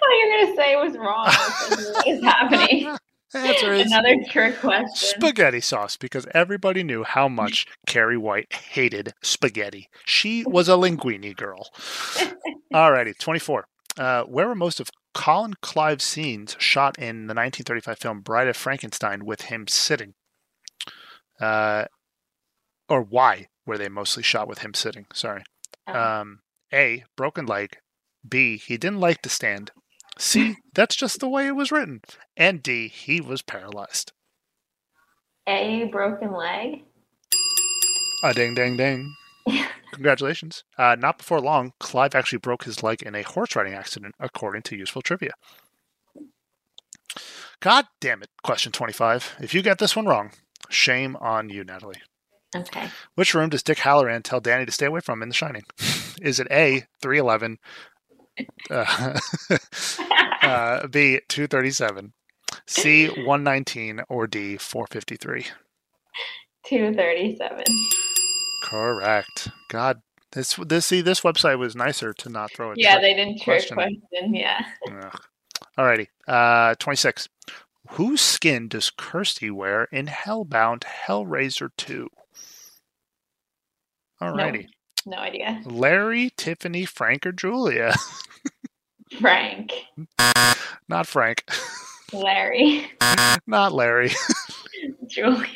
[0.00, 1.26] What you're gonna say was wrong.
[1.28, 2.96] what is happening?
[3.36, 4.96] Answer is Another trick question.
[4.96, 9.88] spaghetti sauce because everybody knew how much Carrie White hated spaghetti.
[10.04, 11.68] She was a linguini girl.
[12.74, 13.64] Alrighty, 24.
[13.96, 18.56] Uh, where were most of Colin Clive's scenes shot in the 1935 film Bride of
[18.56, 20.14] Frankenstein with him sitting?
[21.40, 21.86] Uh,
[22.88, 25.06] or why were they mostly shot with him sitting?
[25.12, 25.44] Sorry.
[25.86, 25.98] Oh.
[25.98, 26.40] Um,
[26.72, 27.78] A, broken leg.
[28.26, 29.70] B, he didn't like to stand.
[30.18, 32.00] C, that's just the way it was written.
[32.36, 34.12] And D, he was paralyzed.
[35.46, 36.82] A broken leg.
[38.22, 39.14] A ding, ding, ding.
[39.92, 40.64] Congratulations.
[40.78, 44.62] Uh, not before long, Clive actually broke his leg in a horse riding accident, according
[44.62, 45.32] to useful trivia.
[47.60, 48.30] God damn it.
[48.42, 49.36] Question 25.
[49.40, 50.32] If you get this one wrong,
[50.68, 52.02] shame on you, Natalie.
[52.54, 52.88] Okay.
[53.14, 55.64] Which room does Dick Hallorann tell Danny to stay away from in The Shining?
[56.22, 57.58] Is it A, 311,
[58.70, 59.18] uh,
[60.42, 62.12] uh, B, 237,
[62.66, 65.46] C, 119, or D, 453?
[66.66, 67.64] Two thirty-seven.
[68.64, 69.50] Correct.
[69.68, 70.00] God,
[70.32, 72.78] this this see this website was nicer to not throw it.
[72.78, 73.74] Yeah, they didn't trick question.
[73.74, 74.34] question.
[74.34, 74.64] Yeah.
[74.90, 75.20] Ugh.
[75.78, 76.06] Alrighty.
[76.26, 77.28] Uh, 26.
[77.90, 82.08] Whose skin does Kirsty wear in Hellbound Hellraiser 2?
[84.22, 84.68] Alrighty.
[85.06, 85.60] No idea.
[85.66, 87.94] Larry, Tiffany, Frank, or Julia?
[89.20, 89.70] Frank.
[90.88, 91.44] Not Frank.
[92.12, 92.90] Larry.
[93.46, 94.10] Not Larry.
[95.08, 95.46] Julia.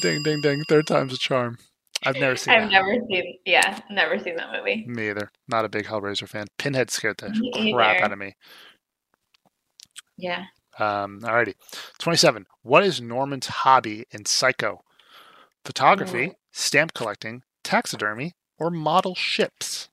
[0.00, 0.62] ding, ding, ding.
[0.68, 1.58] Third time's a charm.
[2.06, 2.72] I've never seen I've that.
[2.72, 3.36] never seen.
[3.44, 4.86] Yeah, never seen that movie.
[4.86, 5.30] Me either.
[5.48, 6.46] Not a big Hellraiser fan.
[6.56, 8.04] Pinhead scared the Me crap either.
[8.06, 8.36] out of me.
[10.16, 10.44] Yeah.
[10.80, 11.54] Um, alrighty.
[11.98, 12.46] 27.
[12.62, 14.82] What is Norman's hobby in Psycho?
[15.64, 19.88] Photography, stamp collecting, taxidermy, or model ships?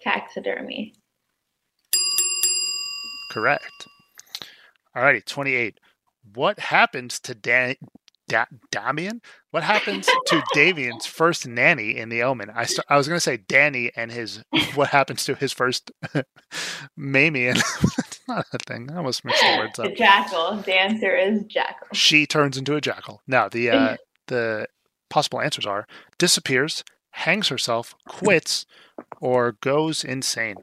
[0.00, 0.94] Taxidermy.
[3.30, 3.86] Correct.
[4.96, 5.24] Alrighty.
[5.26, 5.78] 28.
[6.34, 7.76] What happens to Dan-
[8.28, 9.20] da- Damien?
[9.50, 12.50] What happens to Davian's first nanny in The Omen?
[12.54, 14.42] I, st- I was going to say Danny and his,
[14.74, 15.90] what happens to his first
[16.96, 17.48] Mamie?
[17.48, 17.62] And
[18.28, 18.90] not a thing.
[18.92, 19.86] I almost mixed the words up.
[19.86, 20.56] The jackal.
[20.58, 21.88] The answer is jackal.
[21.92, 23.22] she turns into a jackal.
[23.26, 24.68] Now the uh, the
[25.08, 25.86] possible answers are
[26.18, 28.66] disappears, hangs herself, quits,
[29.20, 30.56] or goes insane.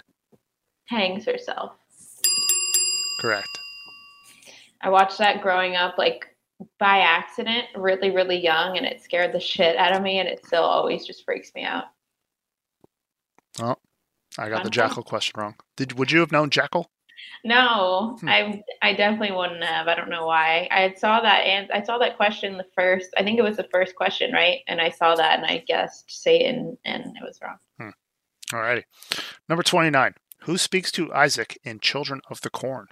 [0.86, 1.74] Hangs herself.
[3.22, 3.48] Correct.
[4.82, 6.28] I watched that growing up, like
[6.80, 10.46] by accident, really, really young, and it scared the shit out of me, and it
[10.46, 11.86] still always just freaks me out.
[13.60, 13.76] Oh,
[14.38, 15.56] I got the Fun jackal question wrong.
[15.76, 16.92] Did would you have known jackal?
[17.44, 18.30] No, Hmm.
[18.30, 19.88] I I definitely wouldn't have.
[19.88, 20.68] I don't know why.
[20.72, 23.10] I saw that and I saw that question the first.
[23.18, 24.60] I think it was the first question, right?
[24.68, 27.94] And I saw that and I guessed Satan, and it was wrong.
[28.54, 28.86] All righty,
[29.50, 30.14] Number twenty nine.
[30.42, 32.88] Who speaks to Isaac in Children of the Corn?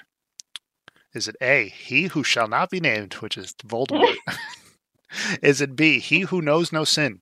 [1.13, 4.15] Is it A, he who shall not be named, which is Voldemort?
[5.43, 7.21] is it B, he who knows no sin?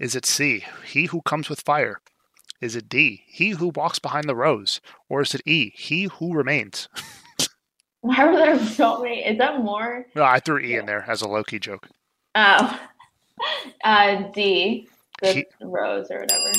[0.00, 2.00] Is it C, he who comes with fire?
[2.62, 4.80] Is it D, he who walks behind the rose?
[5.10, 6.88] Or is it E, he who remains?
[8.00, 9.24] Why were there so many?
[9.24, 10.06] Is that more?
[10.14, 11.88] No, I threw E in there as a Loki joke.
[12.34, 12.80] Oh,
[13.84, 14.86] Uh, D,
[15.20, 16.52] the He- rose or whatever.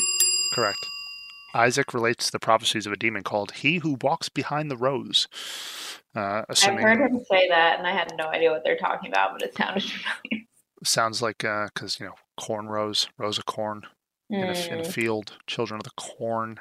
[0.54, 0.78] Correct.
[1.56, 5.28] Isaac relates the prophecies of a demon called He Who Walks Behind the Rose.
[6.16, 9.32] Uh, I've heard him say that, and I had no idea what they're talking about,
[9.34, 9.84] but it sounded
[10.30, 10.46] familiar.
[10.84, 13.84] sounds like because you know corn rose, rose of corn
[14.34, 16.60] in a, in a Mm, field, children of the corn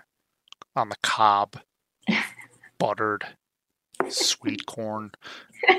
[0.77, 1.61] on the cob,
[2.79, 3.27] buttered,
[4.09, 5.13] sweet corn.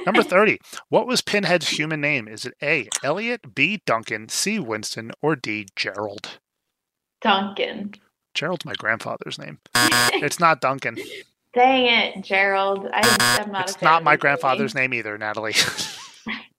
[0.06, 0.60] Number 30.
[0.90, 2.28] What was Pinhead's human name?
[2.28, 6.40] Is it A, Elliot, B, Duncan, C, Winston, or D, Gerald?
[7.22, 7.94] Duncan.
[8.34, 9.60] Gerald's my grandfather's name.
[10.16, 10.98] It's not Duncan.
[11.54, 12.88] Dang it, Gerald.
[12.94, 13.02] I,
[13.42, 13.68] I'm not.
[13.68, 15.54] a It's not my grandfather's name either, Natalie.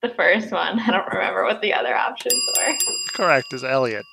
[0.03, 0.79] The first one.
[0.81, 2.75] I don't remember what the other options were.
[3.15, 4.05] Correct, is Elliot.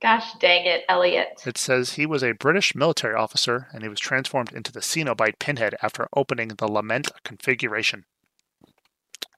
[0.00, 1.42] Gosh dang it, Elliot.
[1.46, 5.38] It says he was a British military officer and he was transformed into the Cenobite
[5.38, 8.04] Pinhead after opening the Lament configuration.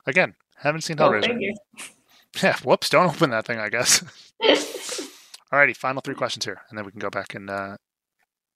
[0.06, 1.26] Again, haven't seen Go Hellraiser.
[1.26, 1.52] figure.
[2.40, 4.04] Yeah, whoops, don't open that thing, I guess.
[5.52, 7.50] Alrighty, final three questions here, and then we can go back and.
[7.50, 7.76] Uh...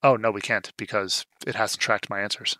[0.01, 2.57] Oh, no, we can't because it hasn't tracked my answers.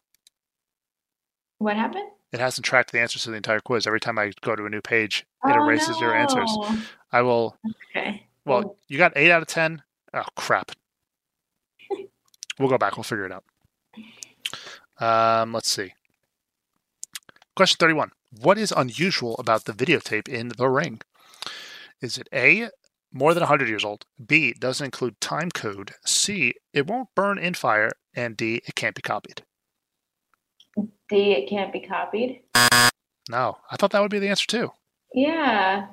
[1.59, 2.11] what happened?
[2.33, 3.87] It hasn't tracked the answers to the entire quiz.
[3.87, 6.51] Every time I go to a new page, it erases your answers.
[6.53, 6.85] Oh.
[7.13, 7.57] I will.
[7.97, 8.27] Okay.
[8.45, 9.83] Well, you got eight out of ten.
[10.13, 10.73] Oh crap!
[12.59, 12.97] We'll go back.
[12.97, 13.45] We'll figure it out.
[14.99, 15.95] Um, let's see.
[17.57, 18.11] Question thirty-one.
[18.41, 21.01] What is unusual about the videotape in The Ring?
[22.01, 22.69] Is it A,
[23.13, 27.55] more than 100 years old, B, doesn't include time code, C, it won't burn in
[27.55, 29.43] fire, and D, it can't be copied?
[31.09, 32.43] D, it can't be copied.
[33.31, 34.73] No, I thought that would be the answer too.
[35.15, 35.87] Yeah.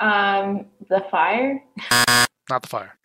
[0.00, 1.62] Um, the fire,
[2.50, 2.96] Not the fire.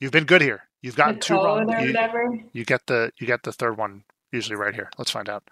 [0.00, 0.62] You've been good here.
[0.82, 1.72] You've gotten the two wrong.
[1.72, 2.38] or You- whatever.
[2.52, 4.90] You get the you get the third one usually right here.
[4.98, 5.42] Let's find out.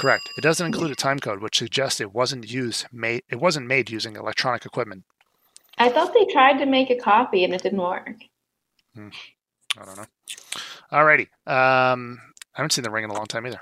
[0.00, 0.22] Correct.
[0.36, 3.90] It doesn't include a time code, which suggests it wasn't used made it wasn't made
[3.90, 5.04] using electronic equipment.
[5.76, 8.10] I thought they tried to make a copy and it didn't work.
[8.96, 10.06] I don't know.
[10.92, 11.28] Alrighty.
[11.46, 12.20] Um
[12.54, 13.60] I haven't seen the ring in a long time either.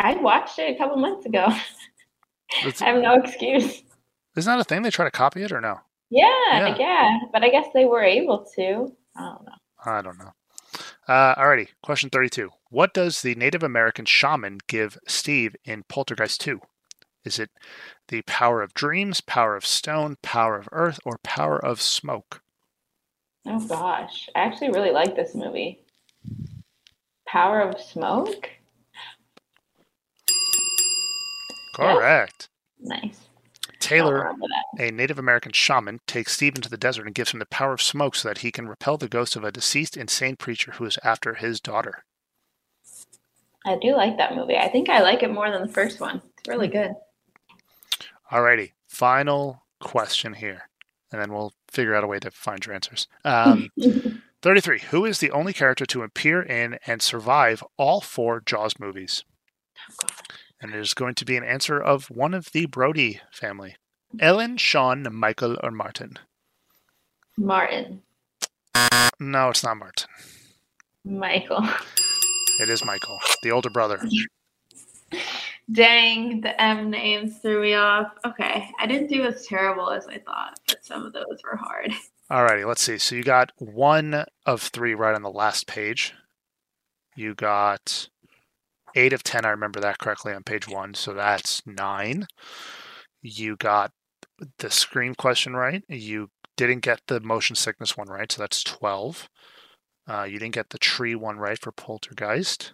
[0.00, 1.46] I watched it a couple months ago.
[2.62, 3.82] I have no excuse.
[4.38, 5.80] Isn't that a thing they try to copy it or no?
[6.10, 6.76] Yeah, Yeah.
[6.78, 8.94] yeah, but I guess they were able to.
[9.16, 9.52] I don't know.
[9.84, 10.32] I don't know.
[11.08, 11.68] Uh, alrighty.
[11.82, 12.50] Question 32.
[12.70, 16.60] What does the Native American shaman give Steve in Poltergeist 2?
[17.24, 17.50] Is it
[18.08, 22.40] the power of dreams, power of stone, power of earth, or power of smoke?
[23.44, 25.80] Oh gosh, I actually really like this movie.
[27.26, 28.48] Power of Smoke?
[31.74, 32.48] Correct.
[32.80, 33.27] Nice.
[33.80, 34.32] Taylor.
[34.78, 37.82] A Native American shaman takes Steve into the desert and gives him the power of
[37.82, 40.98] smoke so that he can repel the ghost of a deceased insane preacher who is
[41.04, 42.04] after his daughter.
[43.66, 44.56] I do like that movie.
[44.56, 46.22] I think I like it more than the first one.
[46.38, 46.94] It's really good.
[48.32, 50.68] Alrighty, final question here,
[51.12, 53.08] and then we'll figure out a way to find your answers.
[53.24, 53.70] Um,
[54.42, 54.80] 33.
[54.90, 59.24] Who is the only character to appear in and survive all four Jaws movies?
[60.60, 63.76] And it is going to be an answer of one of the Brody family
[64.18, 66.18] Ellen, Sean, Michael, or Martin.
[67.36, 68.02] Martin.
[69.20, 70.08] No, it's not Martin.
[71.04, 71.68] Michael.
[72.60, 74.00] It is Michael, the older brother.
[75.70, 78.12] Dang, the M names threw me off.
[78.24, 81.92] Okay, I didn't do as terrible as I thought, but some of those were hard.
[82.30, 82.98] Alrighty, let's see.
[82.98, 86.14] So you got one of three right on the last page.
[87.16, 88.08] You got
[88.94, 89.44] eight of ten.
[89.44, 90.94] I remember that correctly on page one.
[90.94, 92.26] So that's nine.
[93.22, 93.92] You got
[94.58, 95.82] the scream question right.
[95.88, 98.30] You didn't get the motion sickness one right.
[98.30, 99.28] So that's twelve.
[100.08, 102.72] Uh, you didn't get the tree one right for Poltergeist.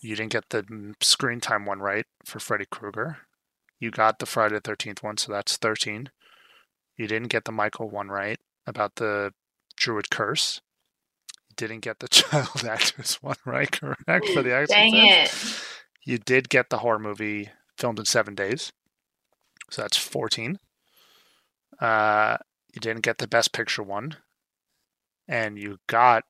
[0.00, 3.18] You didn't get the screen time one right for Freddy Krueger.
[3.78, 6.10] You got the Friday the Thirteenth one, so that's thirteen.
[6.96, 9.32] You didn't get the Michael one right about the
[9.76, 10.60] Druid curse.
[11.56, 14.28] Didn't get the child actress one right, correct?
[14.28, 15.34] For the Dang it.
[16.04, 18.72] You did get the horror movie filmed in seven days.
[19.70, 20.58] So that's 14.
[21.80, 22.36] Uh,
[22.72, 24.16] you didn't get the best picture one.
[25.28, 26.24] And you got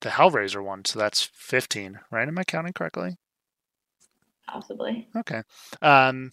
[0.00, 0.84] the Hellraiser one.
[0.84, 2.28] So that's 15, right?
[2.28, 3.16] Am I counting correctly?
[4.46, 5.08] Possibly.
[5.16, 5.42] Okay.
[5.82, 6.32] Um,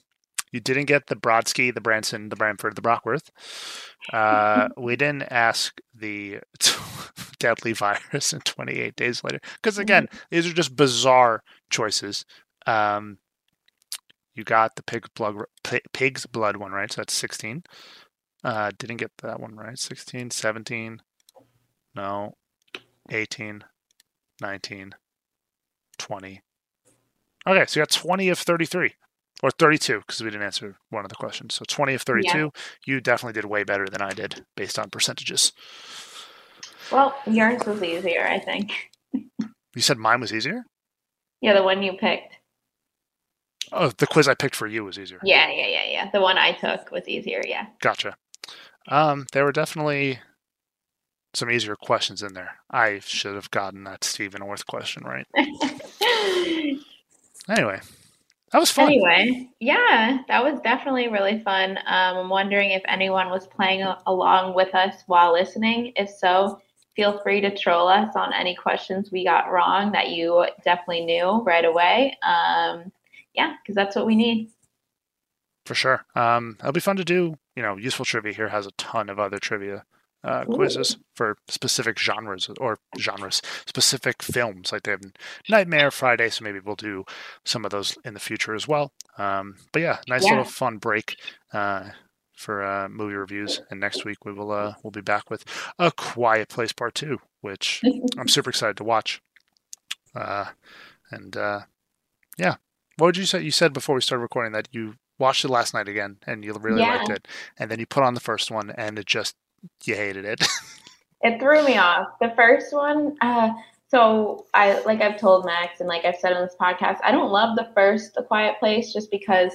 [0.55, 3.29] you didn't get the Brodsky, the Branson, the Bramford, the Brockworth.
[4.13, 6.39] Uh, we didn't ask the
[7.39, 9.41] deadly virus in 28 days later.
[9.55, 12.25] Because again, these are just bizarre choices.
[12.65, 13.17] Um,
[14.33, 17.63] you got the pig's blood, pi- pig's blood one right, so that's 16.
[18.45, 19.77] Uh, didn't get that one right.
[19.77, 21.01] 16, 17,
[21.95, 22.33] no,
[23.11, 23.61] 18,
[24.41, 24.95] 19,
[25.97, 26.41] 20.
[27.45, 28.93] Okay, so you got 20 of 33.
[29.43, 31.55] Or 32 because we didn't answer one of the questions.
[31.55, 32.49] So 20 of 32, yeah.
[32.85, 35.51] you definitely did way better than I did based on percentages.
[36.91, 38.71] Well, yours was easier, I think.
[39.13, 40.65] you said mine was easier?
[41.41, 42.37] Yeah, the one you picked.
[43.71, 45.19] Oh, the quiz I picked for you was easier.
[45.23, 46.11] Yeah, yeah, yeah, yeah.
[46.11, 47.67] The one I took was easier, yeah.
[47.81, 48.15] Gotcha.
[48.87, 50.19] Um, there were definitely
[51.33, 52.57] some easier questions in there.
[52.69, 55.27] I should have gotten that Stephen Orth question right.
[57.49, 57.81] anyway,
[58.55, 58.85] that was fun.
[58.85, 61.71] Anyway, yeah, that was definitely really fun.
[61.71, 65.91] Um, I'm wondering if anyone was playing along with us while listening.
[65.97, 66.61] If so,
[66.95, 71.43] feel free to troll us on any questions we got wrong that you definitely knew
[71.43, 72.17] right away.
[72.23, 72.93] Um,
[73.33, 74.49] yeah, because that's what we need.
[75.65, 76.05] For sure.
[76.15, 77.37] Um, it'll be fun to do.
[77.57, 79.83] You know, useful trivia here has a ton of other trivia
[80.25, 84.71] uh, quizzes for specific genres or genres, specific films.
[84.71, 85.01] Like they have
[85.47, 87.05] Nightmare Friday, so maybe we'll do
[87.45, 88.91] some of those in the future as well.
[89.17, 90.31] Um, but yeah, nice yeah.
[90.31, 91.17] little fun break
[91.53, 91.89] uh,
[92.35, 93.61] for uh, movie reviews.
[93.69, 95.45] And next week we will uh, we'll be back with
[95.77, 97.81] A Quiet Place Part Two, which
[98.17, 99.21] I'm super excited to watch.
[100.15, 100.45] Uh,
[101.11, 101.61] and uh,
[102.37, 102.55] yeah,
[102.97, 103.43] what would you say?
[103.43, 106.51] You said before we started recording that you watched it last night again and you
[106.53, 106.95] really yeah.
[106.95, 107.27] liked it,
[107.59, 109.35] and then you put on the first one and it just
[109.83, 110.45] you hated it.
[111.21, 112.07] it threw me off.
[112.19, 113.49] The first one, uh,
[113.87, 117.31] so I like I've told Max and like I've said on this podcast, I don't
[117.31, 119.53] love the first A Quiet Place just because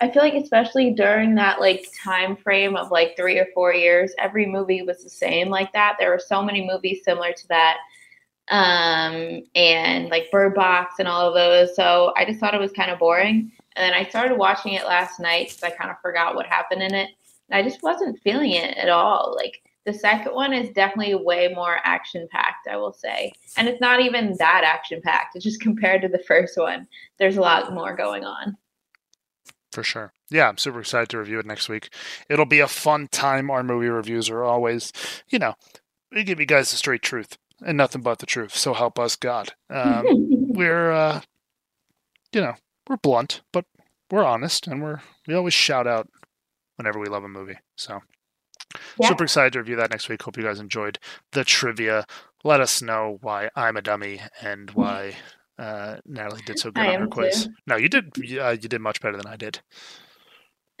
[0.00, 4.14] I feel like especially during that like time frame of like three or four years,
[4.18, 5.96] every movie was the same like that.
[5.98, 7.78] There were so many movies similar to that.
[8.48, 11.74] Um and like Bird Box and all of those.
[11.74, 13.50] So I just thought it was kind of boring.
[13.76, 16.82] And then I started watching it last night because I kind of forgot what happened
[16.82, 17.10] in it.
[17.50, 19.34] I just wasn't feeling it at all.
[19.36, 23.32] Like the second one is definitely way more action packed, I will say.
[23.56, 25.36] And it's not even that action packed.
[25.36, 26.86] It's just compared to the first one,
[27.18, 28.56] there's a lot more going on.
[29.72, 30.12] For sure.
[30.30, 31.92] Yeah, I'm super excited to review it next week.
[32.30, 33.50] It'll be a fun time.
[33.50, 34.92] Our movie reviews are always,
[35.28, 35.54] you know,
[36.12, 38.54] we give you guys the straight truth and nothing but the truth.
[38.54, 39.52] So help us God.
[39.68, 40.04] Um,
[40.54, 41.20] we're, uh,
[42.32, 42.54] you know,
[42.88, 43.64] we're blunt, but
[44.10, 46.08] we're honest and we're, we always shout out
[46.76, 47.58] whenever we love a movie.
[47.76, 48.00] So
[49.00, 49.08] yeah.
[49.08, 50.22] super excited to review that next week.
[50.22, 50.98] Hope you guys enjoyed
[51.32, 52.04] the trivia.
[52.44, 55.14] Let us know why I'm a dummy and why
[55.58, 57.44] uh, Natalie did so good I on her quiz.
[57.44, 57.52] Too.
[57.66, 58.12] No, you did.
[58.38, 59.60] Uh, you did much better than I did.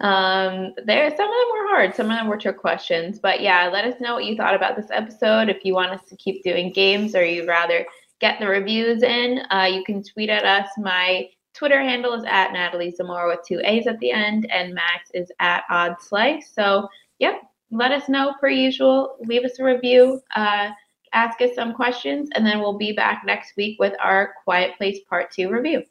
[0.00, 1.94] Um, there, some of them were hard.
[1.94, 3.18] Some of them were trick questions.
[3.18, 5.48] But yeah, let us know what you thought about this episode.
[5.48, 7.86] If you want us to keep doing games, or you'd rather
[8.20, 10.68] get the reviews in, uh, you can tweet at us.
[10.76, 15.10] My Twitter handle is at Natalie Zamora with two A's at the end, and Max
[15.14, 16.52] is at Odd Slice.
[16.54, 16.88] So,
[17.18, 17.40] yep,
[17.70, 19.16] let us know per usual.
[19.20, 20.70] Leave us a review, uh,
[21.12, 25.00] ask us some questions, and then we'll be back next week with our Quiet Place
[25.08, 25.82] Part 2 review.